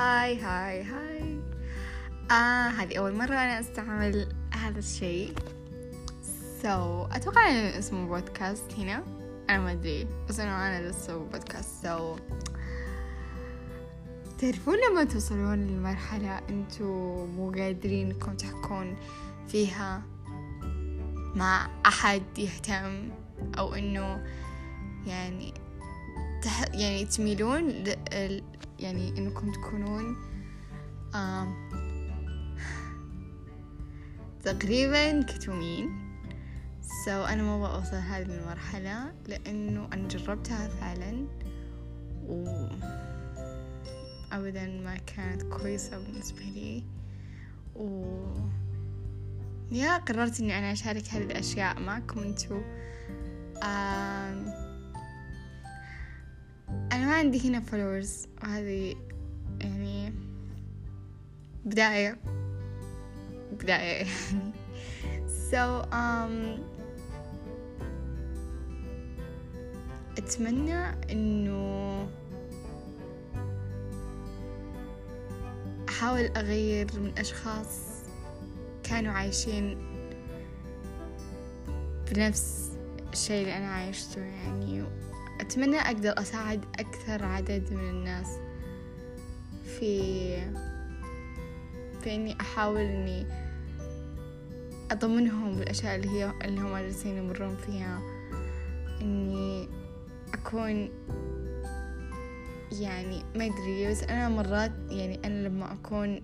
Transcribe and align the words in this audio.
hi 0.00 0.40
hi 0.40 0.82
hi 0.82 1.40
آه 2.30 2.68
هذه 2.68 2.98
أول 2.98 3.14
مرة 3.14 3.34
أنا 3.34 3.60
أستعمل 3.60 4.28
هذا 4.54 4.78
الشيء. 4.78 5.34
so, 6.62 7.14
أتوقع 7.16 7.50
إنه 7.50 7.78
اسمه 7.78 8.06
بودكاست 8.06 8.72
هنا. 8.72 9.04
أنا 9.50 9.58
ما 9.58 9.72
أدري 9.72 10.06
بس 10.28 10.40
إنه 10.40 10.68
أنا 10.68 10.88
لسه 10.88 11.18
podcast 11.18 12.16
so, 12.16 12.20
تعرفون 14.38 14.74
لما 14.90 15.04
توصلون 15.04 15.66
لمرحلة 15.66 16.38
انتو 16.48 17.26
مو 17.26 17.50
قادرين 17.50 18.10
إنكم 18.10 18.36
تحكون 18.36 18.96
فيها 19.48 20.02
مع 21.34 21.68
أحد 21.86 22.22
يهتم 22.38 23.08
أو 23.58 23.74
إنه 23.74 24.26
يعني 25.06 25.54
تح 26.42 26.64
يعني 26.74 27.04
تميلون 27.04 27.68
ل... 27.68 27.96
يعني 28.80 29.18
إنكم 29.18 29.52
تكونون 29.52 30.16
تقريبا 34.42 35.22
كتومين. 35.22 36.10
سو 37.04 37.10
so, 37.10 37.28
أنا 37.28 37.42
ما 37.42 37.56
أبغى 37.56 37.74
أوصل 37.74 37.96
هذه 37.96 38.22
المرحلة 38.22 39.12
لأنه 39.28 39.88
أنا 39.92 40.08
جربتها 40.08 40.68
فعلا 40.68 41.26
و 42.28 42.66
أبدا 44.32 44.66
ما 44.66 44.96
كانت 44.96 45.42
كويسة 45.42 45.98
بالنسبة 45.98 46.40
لي. 46.40 46.84
و 47.76 48.04
يا 49.72 49.96
قررت 49.96 50.40
إني 50.40 50.58
أنا 50.58 50.72
أشارك 50.72 51.08
هذه 51.08 51.22
الأشياء 51.22 51.80
معكم 51.80 52.20
أنتو. 52.20 52.60
آم... 53.62 54.69
أنا 56.92 57.06
ما 57.06 57.14
عندي 57.14 57.48
هنا 57.48 57.60
فولورز 57.60 58.26
وهذه 58.42 58.96
يعني 59.60 60.12
بداية 61.64 62.16
بداية 63.52 64.06
يعني. 64.06 64.52
So 65.50 65.82
um, 65.92 66.60
أتمنى 70.18 71.12
إنه 71.12 72.08
أحاول 75.88 76.30
أغير 76.36 76.86
من 76.94 77.18
أشخاص 77.18 77.90
كانوا 78.82 79.12
عايشين 79.12 79.78
بنفس 82.12 82.70
الشيء 83.12 83.42
اللي 83.42 83.56
أنا 83.56 83.66
عايشته 83.66 84.20
يعني. 84.20 84.84
أتمنى 85.40 85.76
أقدر 85.76 86.14
أساعد 86.18 86.64
أكثر 86.78 87.24
عدد 87.24 87.72
من 87.72 87.90
الناس 87.90 88.26
في 89.64 90.00
في 92.00 92.14
إني 92.14 92.36
أحاول 92.40 92.80
إني 92.80 93.26
أضمنهم 94.90 95.56
بالأشياء 95.56 95.96
اللي 95.96 96.08
هي 96.08 96.32
اللي 96.44 96.60
هم 96.60 96.76
جالسين 96.76 97.16
يمرون 97.16 97.56
فيها. 97.56 98.00
إني 99.00 99.68
أكون 100.34 100.90
يعني 102.80 103.22
ما 103.36 103.46
أدري 103.46 103.90
بس 103.90 104.02
أنا 104.02 104.28
مرات 104.28 104.72
يعني 104.90 105.20
أنا 105.24 105.48
لما 105.48 105.72
أكون 105.72 106.22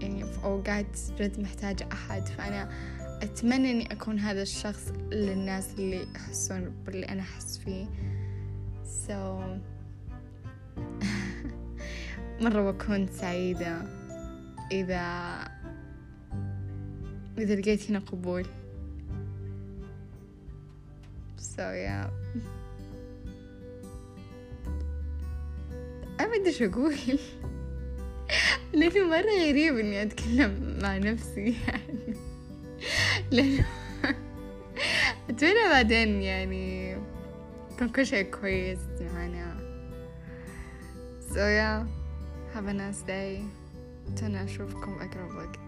يعني 0.00 0.24
في 0.24 0.44
أوقات 0.44 0.98
جد 1.18 1.40
محتاجة 1.40 1.88
أحد 1.92 2.28
فأنا 2.28 2.70
أتمنى 3.22 3.70
إني 3.70 3.92
أكون 3.92 4.18
هذا 4.18 4.42
الشخص 4.42 4.92
للناس 5.12 5.74
اللي 5.78 6.06
يحسون 6.14 6.74
باللي 6.86 7.06
أنا 7.06 7.22
أحس 7.22 7.58
فيه. 7.58 7.86
So 8.94 9.42
مرة 12.40 12.70
بكون 12.70 13.06
سعيدة 13.06 13.82
إذا 14.72 14.98
إذا 17.38 17.54
لقيت 17.54 17.90
هنا 17.90 17.98
قبول. 17.98 18.46
So 21.38 21.58
yeah. 21.58 22.10
أنا 26.20 26.28
ما 26.28 26.66
أقول. 26.66 26.94
لأنه 28.74 29.08
مرة 29.08 29.48
غريب 29.48 29.78
إني 29.78 30.02
أتكلم 30.02 30.78
مع 30.82 30.98
نفسي 30.98 31.56
يعني. 31.68 32.16
لأنه 33.30 33.66
أتمنى 35.30 35.68
بعدين 35.70 36.22
يعني 36.22 36.96
يكون 37.73 37.89
كل 37.89 38.05
شيء 38.05 38.23
كويس 38.31 38.79
معنا 39.15 39.55
so 41.29 41.37
yeah 41.37 41.85
have 42.55 42.67
a 42.67 42.73
nice 42.73 43.01
day 43.07 43.43
أتمنى 44.13 44.43
أشوفكم 44.43 44.97
أقرب 45.01 45.35
وقت 45.35 45.59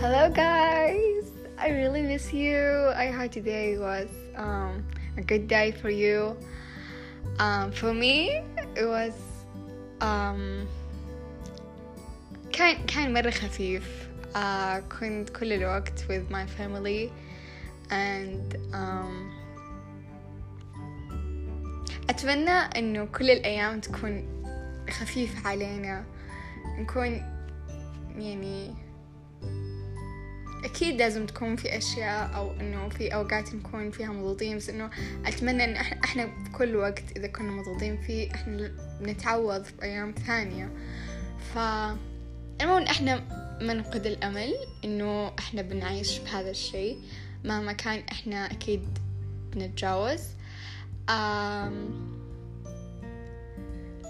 Hello 0.00 0.30
guys, 0.30 1.24
I 1.58 1.68
really 1.70 2.02
miss 2.02 2.32
you. 2.32 2.90
I 2.94 3.06
hope 3.08 3.32
today 3.32 3.76
was 3.78 4.08
um, 4.36 4.84
a 5.16 5.22
good 5.22 5.48
day 5.48 5.72
for 5.72 5.90
you. 5.90 6.36
Um, 7.38 7.72
for 7.72 7.92
me, 7.92 8.42
it 8.76 8.86
was 8.86 9.12
um, 10.00 10.66
كان 12.52 12.86
كان 12.86 13.12
مرة 13.12 13.30
خفيف. 13.30 14.01
Uh, 14.33 14.79
كنت 14.99 15.29
كل 15.29 15.53
الوقت 15.53 15.99
with 15.99 16.31
my 16.31 16.45
family. 16.57 17.11
And 17.89 18.57
um, 18.73 19.13
أتمنى 22.09 22.51
إنه 22.51 23.05
كل 23.05 23.29
الأيام 23.29 23.79
تكون 23.79 24.43
خفيفة 24.89 25.49
علينا. 25.49 26.05
نكون 26.79 27.21
يعني 28.17 28.73
أكيد 30.63 30.95
لازم 30.95 31.25
تكون 31.25 31.55
في 31.55 31.77
أشياء 31.77 32.35
أو 32.35 32.51
إنه 32.51 32.89
في 32.89 33.13
أوقات 33.15 33.55
نكون 33.55 33.91
فيها 33.91 34.11
مضغوطين 34.11 34.57
بس 34.57 34.69
إنه 34.69 34.89
أتمنى 35.25 35.63
إن 35.63 35.75
إحنا, 35.75 36.03
إحنا 36.03 36.25
بكل 36.25 36.75
وقت 36.75 37.03
إذا 37.17 37.27
كنا 37.27 37.51
مضغوطين 37.51 38.01
فيه 38.01 38.31
إحنا 38.31 38.71
نتعوض 39.01 39.65
بأيام 39.79 40.11
ثانية. 40.27 40.69
ف 41.53 41.57
المهم 42.61 42.83
إحنا 42.83 43.42
ما 43.61 43.73
نفقد 43.73 44.05
الأمل 44.05 44.53
إنه 44.85 45.31
إحنا 45.39 45.61
بنعيش 45.61 46.19
بهذا 46.19 46.49
الشيء 46.49 46.99
مهما 47.43 47.73
كان 47.73 48.03
إحنا 48.11 48.51
أكيد 48.51 48.99
بنتجاوز. 49.53 50.21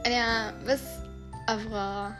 أنا 0.06 0.64
بس 0.68 0.84
أبغى 1.50 2.14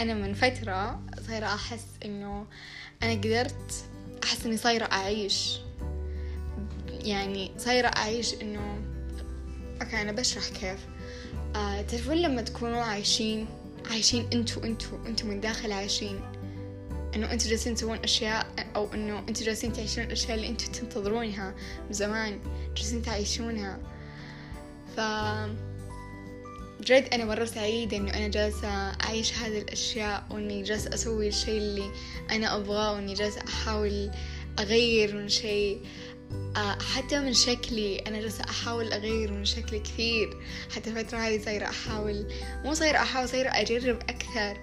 أنا 0.00 0.14
من 0.14 0.34
فترة 0.34 1.02
صايرة 1.26 1.46
أحس 1.46 1.86
إنه 2.04 2.46
أنا 3.02 3.12
قدرت 3.12 3.84
أحس 4.24 4.46
إني 4.46 4.56
صايرة 4.56 4.84
أعيش. 4.84 5.58
يعني 6.90 7.52
صايرة 7.58 7.88
أعيش 7.88 8.34
إنه 8.34 8.82
okay 9.82 10.02
أنا 10.02 10.12
بشرح 10.12 10.48
كيف. 10.48 10.86
آه 11.56 11.82
تعرفون 11.82 12.16
لما 12.16 12.42
تكونوا 12.42 12.82
عايشين 12.82 13.46
عايشين 13.90 14.28
انتو 14.32 14.60
انتو 14.60 14.96
انتو 15.06 15.26
من 15.26 15.40
داخل 15.40 15.72
عايشين. 15.72 16.20
انه 17.14 17.32
انتو 17.32 17.48
جالسين 17.48 17.74
تسوون 17.74 17.98
أشياء 17.98 18.46
أو 18.76 18.94
انه 18.94 19.18
انتو 19.18 19.44
جالسين 19.44 19.72
تعيشون 19.72 20.04
الأشياء 20.04 20.34
اللي 20.34 20.48
انتو 20.48 20.72
تنتظرونها 20.72 21.54
من 21.86 21.92
زمان 21.92 22.40
جالسين 22.76 23.02
تعيشونها. 23.02 23.78
ف 24.96 25.00
جد 26.82 27.08
أنا 27.12 27.24
مرة 27.24 27.44
سعيدة 27.44 27.96
إنه 27.96 28.14
أنا 28.14 28.28
جالسة 28.28 28.68
أعيش 28.68 29.34
هذه 29.34 29.58
الأشياء 29.58 30.24
وإني 30.30 30.62
جالسة 30.62 30.94
أسوي 30.94 31.28
الشيء 31.28 31.58
اللي 31.58 31.90
أنا 32.30 32.56
أبغاه 32.56 32.92
وإني 32.92 33.14
جالسة 33.14 33.42
أحاول 33.48 34.10
أغير 34.58 35.16
من 35.16 35.28
شيء 35.28 35.80
حتى 36.94 37.20
من 37.20 37.32
شكلي 37.32 37.98
أنا 37.98 38.20
جالسة 38.20 38.44
أحاول 38.44 38.92
أغير 38.92 39.32
من 39.32 39.44
شكلي 39.44 39.80
كثير. 39.80 40.36
حتى 40.76 40.90
الفترة 40.90 41.18
هذه 41.18 41.44
صايرة 41.44 41.66
أحاول 41.66 42.32
مو 42.64 42.74
صايرة 42.74 42.98
أحاول 42.98 43.28
صايرة 43.28 43.48
أجرب 43.48 43.96
أكثر. 43.96 44.56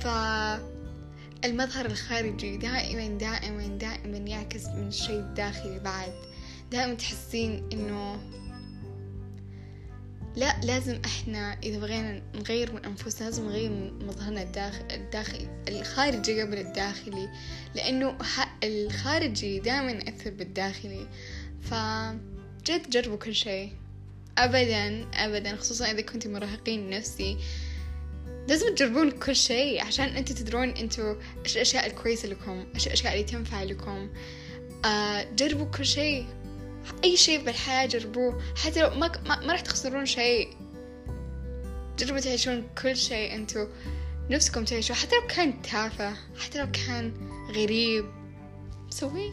فالمظهر 0.00 1.86
الخارجي 1.86 2.56
دائما 2.56 3.18
دائما 3.18 3.66
دائما 3.66 4.16
يعكس 4.16 4.66
من 4.66 4.88
الشيء 4.88 5.18
الداخلي 5.18 5.78
بعد. 5.78 6.12
دائما 6.72 6.94
تحسين 6.94 7.68
إنه 7.72 8.20
لا 10.36 10.60
لازم 10.62 11.00
إحنا 11.04 11.58
إذا 11.62 11.78
بغينا 11.78 12.22
نغير 12.34 12.72
من 12.72 12.84
أنفسنا 12.84 13.24
لازم 13.24 13.46
نغير 13.46 13.70
من 13.70 14.06
مظهرنا 14.06 14.42
الداخل 14.42 14.84
الداخلي 14.90 15.48
الخارجي 15.68 16.42
قبل 16.42 16.58
الداخلي 16.58 17.28
لأنه 17.74 18.18
الخارجي 18.64 19.58
دائما 19.58 19.90
يأثر 19.90 20.30
بالداخلي. 20.30 21.06
فجد 21.62 22.90
جربوا 22.90 23.16
كل 23.16 23.34
شيء. 23.34 23.72
ابدا 24.38 25.06
ابدا 25.14 25.56
خصوصا 25.56 25.90
إذا 25.90 26.00
كنتوا 26.00 26.30
مراهقين 26.30 26.90
نفسي. 26.90 27.38
لازم 28.48 28.74
تجربون 28.74 29.10
كل 29.10 29.36
شيء 29.36 29.84
عشان 29.84 30.08
أنتوا 30.08 30.36
تدرون 30.36 30.68
أنتوا 30.68 31.14
إيش 31.44 31.56
الأشياء 31.56 31.86
الكويسة 31.86 32.28
لكم 32.28 32.66
إيش 32.74 32.86
الأشياء 32.86 33.12
اللي 33.12 33.24
تنفع 33.24 33.62
لكم. 33.62 34.10
آه 34.84 35.26
جربوا 35.36 35.66
كل 35.66 35.86
شيء. 35.86 36.26
أي 37.04 37.16
شيء 37.16 37.44
بالحياة 37.44 37.86
جربوه. 37.86 38.42
حتى 38.56 38.82
لو 38.82 38.90
ما, 38.90 39.12
ما, 39.26 39.40
ما 39.40 39.52
راح 39.52 39.60
تخسرون 39.60 40.06
شيء. 40.06 40.48
جربوا 41.98 42.20
تعيشون 42.20 42.68
كل 42.82 42.96
شيء 42.96 43.34
انتو 43.34 43.66
نفسكم 44.30 44.64
تعيشوا 44.64 44.94
حتى 44.94 45.16
لو 45.16 45.26
كان 45.26 45.62
تافه 45.62 46.16
حتى 46.38 46.58
لو 46.58 46.70
كان 46.70 47.12
غريب. 47.56 48.04
سويه 48.90 49.32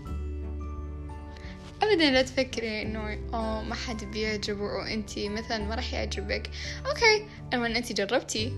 ابدا 1.81 2.11
لا 2.11 2.21
تفكري 2.21 2.81
إنه 2.81 3.19
أوه 3.33 3.63
ما 3.63 3.75
حد 3.75 4.03
بيعجبه 4.03 4.71
أو 4.71 4.81
أنتي 4.81 5.29
مثلا 5.29 5.57
ما 5.57 5.75
راح 5.75 5.93
يعجبك. 5.93 6.49
okay 6.85 7.27
المهم 7.53 7.75
أنتي 7.75 7.93
جربتي. 7.93 8.53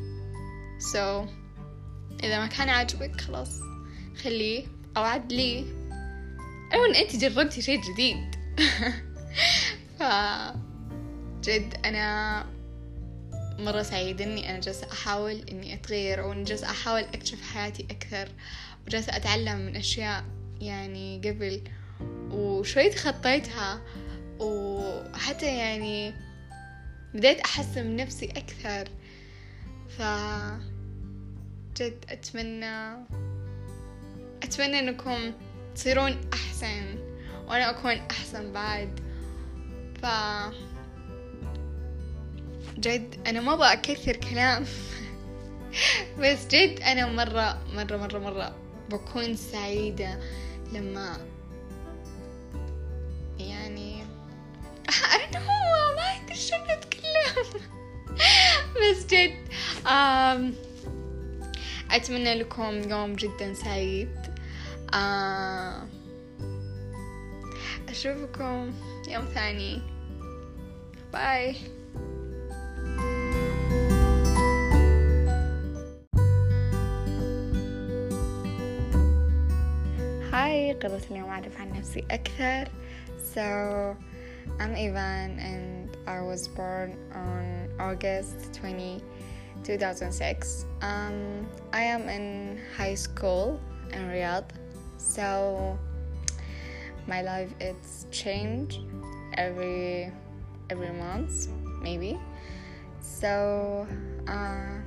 so, 0.79 1.29
إذا 2.23 2.39
ما 2.39 2.47
كان 2.47 2.69
عاجبك 2.69 3.21
خلاص 3.21 3.59
خليه 4.23 4.65
أو 4.97 5.03
عدليه 5.03 5.61
المهم 6.73 6.93
أنتي 6.95 7.17
جربتي 7.17 7.61
شيء 7.61 7.81
جديد. 7.93 8.42
ف 9.99 10.03
جد 11.43 11.73
أنا 11.85 12.45
مرة 13.59 13.81
سعيدة 13.81 14.25
إني 14.25 14.49
أنا 14.49 14.59
جالسة 14.59 14.87
أحاول 14.91 15.45
إني 15.51 15.73
أتغير 15.73 16.21
أو 16.23 16.31
إني 16.31 16.43
جالسة 16.43 16.69
أحاول 16.69 17.01
أكتشف 17.01 17.41
حياتي 17.41 17.87
أكثر 17.91 18.29
وجالسة 18.87 19.15
أتعلم 19.15 19.57
من 19.57 19.75
أشياء 19.75 20.23
يعني 20.61 21.21
قبل 21.25 21.61
وشوي 22.31 22.89
تخطيتها 22.89 23.81
وحتى 24.39 25.57
يعني 25.57 26.13
بديت 27.13 27.39
أحسن 27.39 27.87
من 27.87 27.95
نفسي 27.95 28.25
أكثر. 28.25 28.89
ف 29.97 30.01
جد 31.77 32.05
أتمنى 32.09 32.93
أتمنى 34.43 34.79
أنكم 34.79 35.33
تصيرون 35.75 36.21
أحسن. 36.33 37.12
وأنا 37.47 37.69
أكون 37.69 37.91
أحسن 38.11 38.53
بعد. 38.53 38.99
ف 40.01 40.05
جد 42.79 43.15
أنا 43.27 43.41
ما 43.41 43.53
أبغى 43.53 43.73
أكثر 43.73 44.15
كلام. 44.15 44.65
بس 46.19 46.47
جد 46.47 46.79
أنا 46.79 47.05
مرة 47.05 47.57
مرة 47.75 47.97
مرة 47.97 48.19
مرة 48.19 48.55
بكون 48.89 49.35
سعيدة 49.35 50.19
لما 50.73 51.17
يعني 53.39 54.03
أنا 55.15 55.39
هو 55.39 55.95
ما 55.95 56.01
أدري 56.01 56.35
شو 56.35 56.55
نتكلم 56.55 57.61
بس 58.75 59.05
جد 59.05 59.35
آم 59.87 60.53
أتمنى 61.91 62.33
لكم 62.35 62.89
يوم 62.89 63.13
جدا 63.13 63.53
سعيد. 63.53 64.09
آه 64.93 65.87
أشوفكم 67.92 68.72
يوم 69.08 69.24
ثاني 69.24 69.82
باي 71.12 71.56
هاي 80.32 80.72
قررت 80.72 81.10
اليوم 81.10 81.28
أعرف 81.28 81.60
عن 81.60 81.72
نفسي 81.72 82.04
أكثر 82.10 82.68
So 83.34 83.96
I'm 84.58 84.74
Ivan 84.74 85.38
and 85.38 85.96
I 86.06 86.20
was 86.22 86.48
born 86.48 86.96
on 87.14 87.68
August 87.78 88.52
20, 88.54 89.00
2006 89.64 90.64
um, 90.82 91.46
I 91.72 91.82
am 91.82 92.08
in 92.08 92.58
high 92.76 92.94
school 92.94 93.60
in 93.92 94.08
Riyadh 94.08 94.50
So 94.98 95.78
my 97.07 97.21
life 97.21 97.51
it's 97.59 98.05
changed 98.11 98.79
every 99.37 100.11
every 100.69 100.91
month 100.91 101.47
maybe. 101.81 102.17
So 103.01 103.85
uh, 104.27 104.79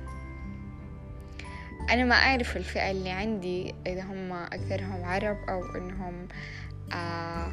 أنا 1.89 2.03
ما 2.03 2.15
أعرف 2.15 2.57
الفئة 2.57 2.91
اللي 2.91 3.09
عندي 3.09 3.75
إذا 3.87 4.01
هم 4.01 4.33
أكثرهم 4.33 5.05
عرب 5.05 5.37
أو 5.49 5.75
إنهم 5.75 6.27
آه 6.93 7.51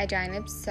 أجانب. 0.00 0.48
So 0.48 0.70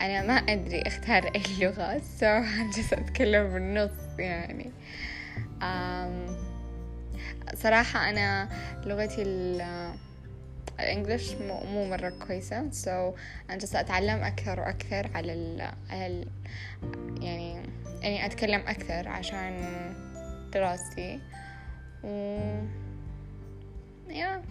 أنا 0.00 0.22
ما 0.26 0.34
أدري 0.34 0.82
أختار 0.82 1.24
أي 1.34 1.42
لغة. 1.60 1.98
So 1.98 2.46
جالسة 2.76 2.98
أتكلم 2.98 3.52
بالنص 3.52 4.18
يعني. 4.18 4.70
um, 5.60 6.32
صراحة 7.54 8.10
أنا 8.10 8.48
لغتي 8.86 9.22
الإنجليش 10.80 11.34
مو, 11.34 11.60
مو 11.64 11.90
مرة 11.90 12.12
كويسة. 12.26 12.70
So 12.70 12.88
أنا 13.50 13.58
جالسة 13.58 13.80
أتعلم 13.80 14.22
أكثر 14.22 14.60
وأكثر 14.60 15.10
على 15.14 15.32
ال, 15.32 15.60
ال 15.92 16.28
يعني 17.20 17.62
يعني 18.02 18.26
أتكلم 18.26 18.60
أكثر 18.60 19.08
عشان 19.08 19.68
دراستي. 20.52 21.20
و 22.04 22.08
يا 24.10 24.42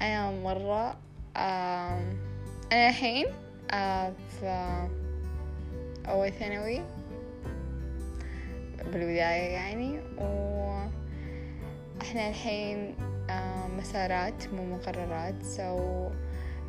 أنا 0.00 0.30
مرة 0.30 0.96
أنا 1.36 2.88
الحين 2.88 3.26
في 4.40 4.86
أول 6.08 6.32
ثانوي 6.32 6.80
بالبداية 8.78 9.52
يعني. 9.52 10.00
وإحنا 10.18 10.88
الحين 12.28 12.94
مسارات 13.78 14.54
مو 14.54 14.76
مقررات. 14.76 15.42
سو 15.42 16.08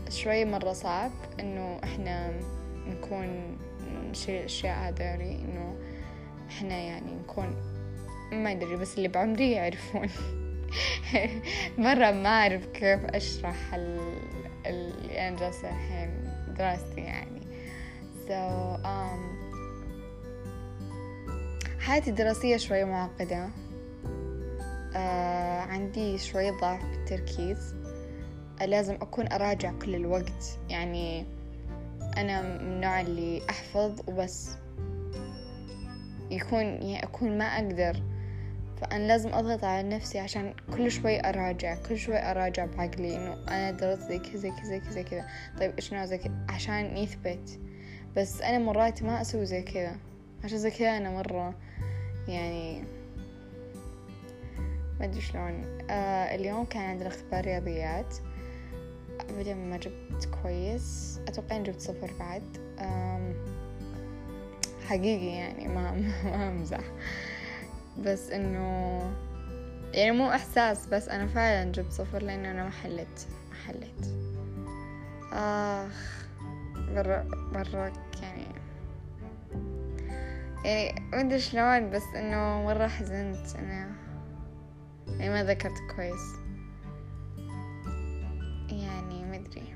شوي 0.10 0.46
مرة 0.46 0.74
صعب 0.74 1.12
إنه 1.40 1.80
إحنا 1.84 2.32
نكون 2.88 3.58
نشيل 4.10 4.36
الأشياء 4.36 4.78
هذولي 4.78 5.36
إنه 5.36 5.76
إحنا 6.50 6.76
يعني 6.76 7.12
نكون 7.12 7.56
ما 8.32 8.52
أدري 8.52 8.76
بس 8.76 8.98
اللي 8.98 9.08
بعمري 9.08 9.52
يعرفون. 9.52 10.10
مرة 11.78 12.12
ما 12.12 12.30
أعرف 12.30 12.66
كيف 12.66 13.06
أشرح 13.06 13.74
اللي 13.74 15.28
أنا 15.28 15.38
جالسة 15.38 15.70
الحين 15.70 16.10
دراستي 16.58 17.02
يعني. 17.02 17.40
So 18.28 18.78
um, 18.86 19.50
حياتي 21.80 22.10
الدراسية 22.10 22.58
شوي 22.58 22.84
معقدة. 22.84 23.50
آه 24.96 25.62
عندي 25.62 26.18
شوية 26.18 26.52
ضعف 26.52 26.86
بالتركيز 26.86 27.76
آه 28.62 28.66
لازم 28.66 28.94
أكون 28.94 29.32
أراجع 29.32 29.72
كل 29.72 29.96
الوقت. 29.96 30.60
يعني 30.70 31.26
أنا 32.18 32.42
من 32.42 32.60
النوع 32.60 33.02
اللي 33.02 33.42
أحفظ 33.50 34.00
وبس. 34.08 34.50
يكون 36.32 36.64
يعني 36.64 37.04
أكون 37.04 37.38
ما 37.38 37.46
أقدر. 37.46 38.04
فأنا 38.82 39.08
لازم 39.08 39.34
أضغط 39.34 39.64
على 39.64 39.90
نفسي 39.90 40.20
عشان 40.20 40.54
كل 40.78 40.92
شوي 40.92 41.30
أراجع 41.30 41.76
كل 41.90 41.98
شوي 41.98 42.18
أراجع 42.18 42.66
بعقلي 42.66 43.18
إنه 43.18 43.34
أنا 43.48 43.72
درست 43.72 44.02
زي 44.02 44.20
كذا 44.20 44.50
كذا 44.50 44.78
كذا 44.78 45.02
كذا. 45.02 45.26
طيب 45.60 45.76
إيش 45.76 45.94
نوع 45.94 46.06
زي 46.06 46.18
كذا؟ 46.18 46.46
عشان 46.50 46.98
يثبت. 46.98 47.60
بس 48.18 48.42
أنا 48.42 48.60
مرات 48.60 49.04
ما 49.04 49.22
أسوي 49.22 49.46
زي 49.46 49.62
كذا. 49.62 49.96
عشان 50.44 50.58
زي 50.58 50.72
كذا 50.72 50.98
أنا 50.98 51.12
مرة 51.12 51.56
يعني 52.28 52.84
ما 55.00 55.06
أدري 55.06 55.22
شلون. 55.22 55.80
آه 55.90 56.36
اليوم 56.36 56.66
كان 56.66 56.82
عندنا 56.82 57.08
اختبار 57.08 57.46
رياضيات. 57.46 58.16
أبدا 59.30 59.54
ما 59.54 59.78
جبت 59.78 60.30
كويس. 60.44 61.20
أتوقع 61.28 61.56
إني 61.56 61.64
جبت 61.64 61.82
صفر 61.82 62.12
بعد. 62.20 62.44
حقيقي 64.88 65.26
يعني 65.26 65.68
ما 65.68 65.92
ما 66.24 66.50
أمزح 66.50 66.84
بس 68.00 68.30
إنه 68.30 69.00
يعني 69.94 70.12
مو 70.12 70.30
إحساس 70.32 70.86
بس 70.88 71.10
أنا 71.10 71.28
فعلا 71.28 71.72
جبت 71.72 71.92
صفر 71.92 72.24
لأنه 72.24 72.52
أنا 72.52 72.64
ما 72.64 72.70
حليت 72.70 73.22
ما 73.50 73.56
حليت. 73.68 74.06
آخ 75.34 76.26
برا 76.76 77.28
برا 77.54 77.92
يعني 78.22 78.46
يعني 80.66 81.02
ما 81.12 81.20
أدري 81.20 81.40
شلون 81.40 81.90
بس 81.90 82.04
إنه 82.16 82.64
مرة 82.64 82.88
حزنت. 82.88 83.56
أنا 83.56 83.92
يعني 85.18 85.30
ما 85.30 85.44
ذكرت 85.44 85.78
كويس. 85.96 86.36
يعني 88.70 89.26
ما 89.26 89.36
أدري. 89.36 89.76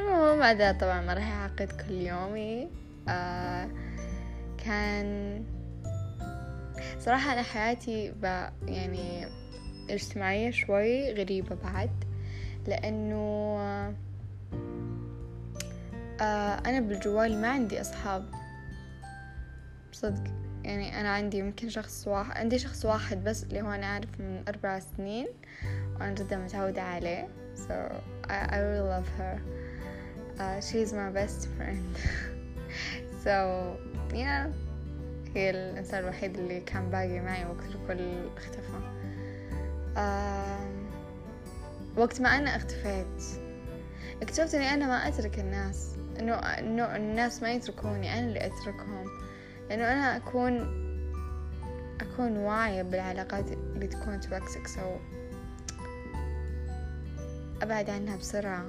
المهم 0.00 0.38
بعدها 0.38 0.72
طبعا 0.72 1.00
ما 1.00 1.14
راح 1.14 1.32
أعقد 1.32 1.72
كل 1.72 1.94
يومي. 1.94 2.68
آه 3.08 3.68
كان 4.64 5.44
صراحة 6.98 7.32
أنا 7.32 7.42
حياتي 7.42 8.12
يعني 8.66 9.26
اجتماعية 9.90 10.50
شوي 10.50 11.12
غريبة 11.12 11.54
بعد 11.54 11.90
لأنه 12.66 13.56
آه 16.20 16.54
أنا 16.66 16.80
بالجوال 16.80 17.40
ما 17.40 17.48
عندي 17.48 17.80
أصحاب. 17.80 18.24
صدق. 19.92 20.43
يعني 20.64 21.00
أنا 21.00 21.08
عندي 21.08 21.38
يمكن 21.38 21.68
شخص 21.68 22.08
واحد 22.08 22.36
عندي 22.36 22.58
شخص 22.58 22.84
واحد 22.84 23.24
بس 23.24 23.44
اللي 23.44 23.62
هو 23.62 23.70
أنا 23.70 23.86
أعرف 23.86 24.20
من 24.20 24.44
أربع 24.48 24.78
سنين 24.78 25.26
وأنا 26.00 26.14
جدا 26.14 26.36
متعودة 26.36 26.82
عليه 26.82 27.28
so 27.56 27.74
I, 28.28 28.54
I 28.54 28.58
really 28.58 28.80
love 28.80 29.08
her. 29.18 29.40
Uh, 30.38 30.60
she's 30.60 30.92
my 30.92 31.10
best 31.10 31.48
friend. 31.56 31.96
So 33.24 33.76
yeah. 34.14 34.46
هي 35.34 35.50
الإنسان 35.50 36.04
الوحيد 36.04 36.38
اللي 36.38 36.60
كان 36.60 36.90
باقي 36.90 37.20
معي 37.20 37.44
وقت 37.44 37.64
الكل 37.64 38.28
اختفى. 38.36 38.80
Uh, 39.96 41.98
وقت 41.98 42.20
ما 42.20 42.38
أنا 42.38 42.56
اختفيت 42.56 43.22
اكتشفت 44.22 44.54
إني 44.54 44.74
أنا 44.74 44.86
ما 44.86 45.08
أترك 45.08 45.38
الناس 45.38 45.96
إنه 46.18 46.96
الناس 46.96 47.42
ما 47.42 47.52
يتركوني 47.52 48.18
أنا 48.18 48.28
اللي 48.28 48.46
أتركهم. 48.46 49.04
لأنه 49.68 49.92
أنا 49.92 50.16
أكون 50.16 50.84
أكون 52.00 52.36
واعية 52.36 52.82
بالعلاقات 52.82 53.52
اللي 53.52 53.86
تكون 53.86 54.20
toxic 54.20 54.66
so 54.66 54.96
أبعد 57.62 57.90
عنها 57.90 58.16
بسرعة. 58.16 58.64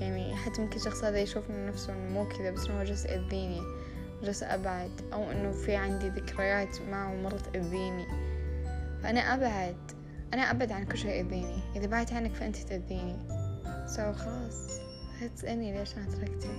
يعني 0.00 0.36
حتى 0.36 0.62
ممكن 0.62 0.76
الشخص 0.76 1.04
هذا 1.04 1.18
يشوف 1.18 1.50
من 1.50 1.66
نفسه 1.66 1.92
إنه 1.92 2.10
مو 2.12 2.28
كذا 2.28 2.50
بس 2.50 2.66
إنه 2.66 2.84
جالس 2.84 3.04
يأذيني 3.04 3.60
جالس 4.22 4.42
أبعد. 4.42 4.90
أو 5.12 5.30
إنه 5.30 5.52
في 5.52 5.76
عندي 5.76 6.08
ذكريات 6.08 6.82
معه 6.90 7.14
مرة 7.14 7.38
تأذيني. 7.52 8.06
فأنا 9.02 9.34
أبعد 9.34 9.76
أنا 10.34 10.50
أبعد 10.50 10.72
عن 10.72 10.84
كل 10.84 10.98
شيء 10.98 11.10
يأذيني. 11.10 11.62
إذا 11.76 11.86
بعدت 11.86 12.12
عنك 12.12 12.34
فأنت 12.34 12.56
تأذيني. 12.56 13.16
so 13.86 14.12
خلاص 14.12 14.80
هتسألني 15.20 15.78
ليش 15.78 15.96
أنا 15.96 16.06
تركتك؟ 16.06 16.50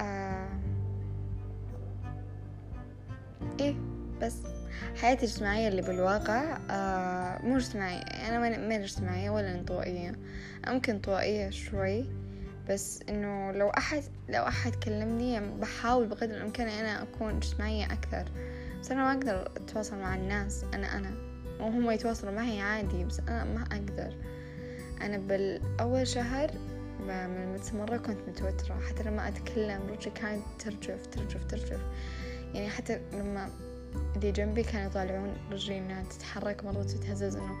آه. 0.00 0.63
إيه 3.60 3.74
بس 4.22 4.34
حياتي 5.00 5.26
الاجتماعية 5.26 5.68
اللي 5.68 5.82
بالواقع 5.82 6.58
آه 6.70 7.42
مو 7.42 7.56
اجتماعية 7.56 8.02
أنا 8.02 8.58
ما 8.58 8.76
اجتماعية 8.76 9.30
ولا 9.30 9.54
انطوائية. 9.54 10.12
ممكن 10.68 10.92
انطوائية 10.94 11.50
شوي 11.50 12.04
بس 12.68 13.02
إنه 13.08 13.52
لو 13.52 13.68
أحد 13.68 14.02
لو 14.28 14.42
أحد 14.42 14.74
كلمني 14.74 15.32
يعني 15.32 15.60
بحاول 15.60 16.06
بقدر 16.06 16.36
الإمكان 16.36 16.68
أنا 16.68 17.02
أكون 17.02 17.36
اجتماعية 17.36 17.84
أكثر. 17.84 18.24
بس 18.80 18.90
أنا 18.90 19.04
ما 19.04 19.12
أقدر 19.12 19.52
أتواصل 19.56 19.96
مع 19.96 20.14
الناس 20.14 20.64
أنا 20.74 20.98
أنا. 20.98 21.14
وهم 21.60 21.90
يتواصلوا 21.90 22.32
معي 22.32 22.60
عادي 22.60 23.04
بس 23.04 23.20
أنا 23.20 23.44
ما 23.44 23.62
أقدر. 23.62 24.16
أنا 25.02 25.18
بالأول 25.18 26.06
شهر 26.06 26.50
من 27.00 27.58
مرة 27.74 27.96
كنت 27.96 28.18
متوترة 28.28 28.80
حتى 28.88 29.02
لما 29.02 29.28
أتكلم 29.28 29.80
رجلي 29.90 30.10
كانت 30.10 30.42
ترجف 30.58 31.06
ترجف 31.06 31.44
ترجف. 31.44 31.80
يعني 32.54 32.70
حتى 32.70 33.00
لما 33.12 33.50
اللي 34.16 34.32
جنبي 34.32 34.62
كانوا 34.62 34.86
يطالعون 34.90 35.36
رجلي 35.50 35.78
إنها 35.78 36.02
تتحرك 36.02 36.64
مرة 36.64 36.82
تتهزز 36.82 37.36
إنه 37.36 37.60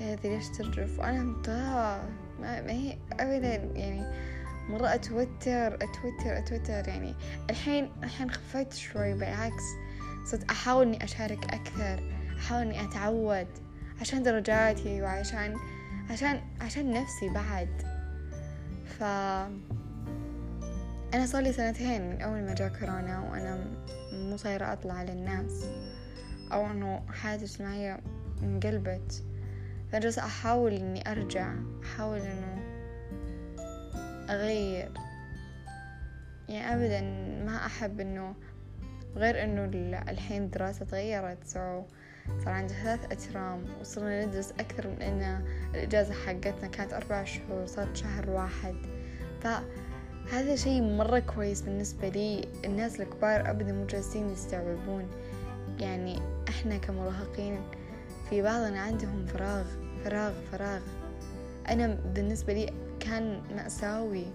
هذه 0.00 0.18
ليش 0.24 0.48
ترجف؟ 0.48 1.00
مضاعة 1.00 2.08
ما, 2.40 2.70
هي 2.70 2.98
أبدا 3.12 3.54
يعني 3.54 4.30
مرة 4.68 4.94
أتوتر 4.94 5.74
أتوتر 5.74 6.38
أتوتر. 6.38 6.88
يعني 6.88 7.14
الحين 7.50 7.90
الحين 8.02 8.30
خفيت 8.30 8.72
شوي. 8.72 9.14
بالعكس 9.14 9.62
صرت 10.24 10.50
أحاول 10.50 10.86
إني 10.86 11.04
أشارك 11.04 11.44
أكثر 11.44 12.12
أحاول 12.38 12.62
إني 12.62 12.84
أتعود 12.84 13.46
عشان 14.00 14.22
درجاتي 14.22 15.02
وعشان 15.02 15.56
عشان 16.10 16.40
عشان 16.60 16.92
نفسي 16.92 17.28
بعد. 17.28 17.82
ف 18.98 19.02
أنا 21.14 21.26
صار 21.26 21.42
لي 21.42 21.52
سنتين 21.52 22.10
من 22.10 22.22
أول 22.22 22.42
ما 22.42 22.54
جاء 22.54 22.68
كورونا 22.68 23.20
وأنا 23.20 23.66
مو 24.12 24.36
صايرة 24.36 24.72
أطلع 24.72 25.02
للناس 25.02 25.64
أو 26.52 26.66
إنه 26.66 27.02
حياتي 27.08 27.44
الاجتماعية 27.44 28.00
انقلبت. 28.42 29.24
فجلسة 29.92 30.24
أحاول 30.24 30.72
إني 30.72 31.10
أرجع 31.10 31.54
أحاول 31.82 32.18
إنه 32.18 32.58
أغير. 34.30 34.92
يعني 36.48 36.74
أبدا 36.74 37.00
ما 37.44 37.66
أحب 37.66 38.00
إنه 38.00 38.34
غير 39.16 39.44
إنه 39.44 39.64
الحين 40.08 40.42
الدراسة 40.42 40.84
تغيرت. 40.84 41.44
سو 41.44 41.82
صار 42.44 42.48
عندي 42.48 42.74
ثلاث 42.74 43.04
أترام 43.04 43.64
وصرنا 43.80 44.26
ندرس 44.26 44.52
أكثر 44.52 44.86
من 44.86 45.02
إن 45.02 45.44
الإجازة 45.74 46.14
حقتنا 46.14 46.68
كانت 46.68 46.92
أربع 46.92 47.24
شهور 47.24 47.66
صارت 47.66 47.96
شهر 47.96 48.30
واحد. 48.30 48.76
فهذا 50.30 50.56
شيء 50.56 50.82
مرة 50.82 51.18
كويس 51.18 51.62
بالنسبة 51.62 52.08
لي. 52.08 52.48
الناس 52.64 53.00
الكبار 53.00 53.50
أبدا 53.50 53.72
مو 53.72 53.86
جالسين 53.86 54.30
يستوعبون. 54.30 55.08
يعني 55.78 56.18
إحنا 56.48 56.76
كمراهقين 56.76 57.60
في 58.30 58.42
بعضنا 58.42 58.80
عندهم 58.80 59.26
فراغ 59.26 59.64
فراغ 60.04 60.32
فراغ. 60.52 60.80
أنا 61.68 61.98
بالنسبة 62.14 62.52
لي 62.52 62.72
كان 63.00 63.42
مأساوي. 63.56 64.26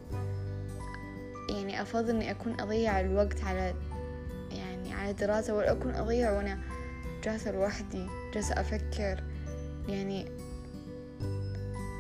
يعني 1.50 1.82
أفضل 1.82 2.10
إني 2.10 2.32
أكون 2.32 2.62
أضيع 2.62 3.00
الوقت 3.00 3.44
على 3.44 3.74
يعني 4.52 4.94
على 4.94 5.14
دراسة 5.14 5.56
ولا 5.56 5.72
أكون 5.72 5.96
أضيع 5.96 6.32
وأنا 6.32 6.60
جالسة 7.24 7.52
لوحدي 7.52 8.08
جالسة 8.34 8.62
أفكر. 8.62 9.24
يعني 9.88 10.26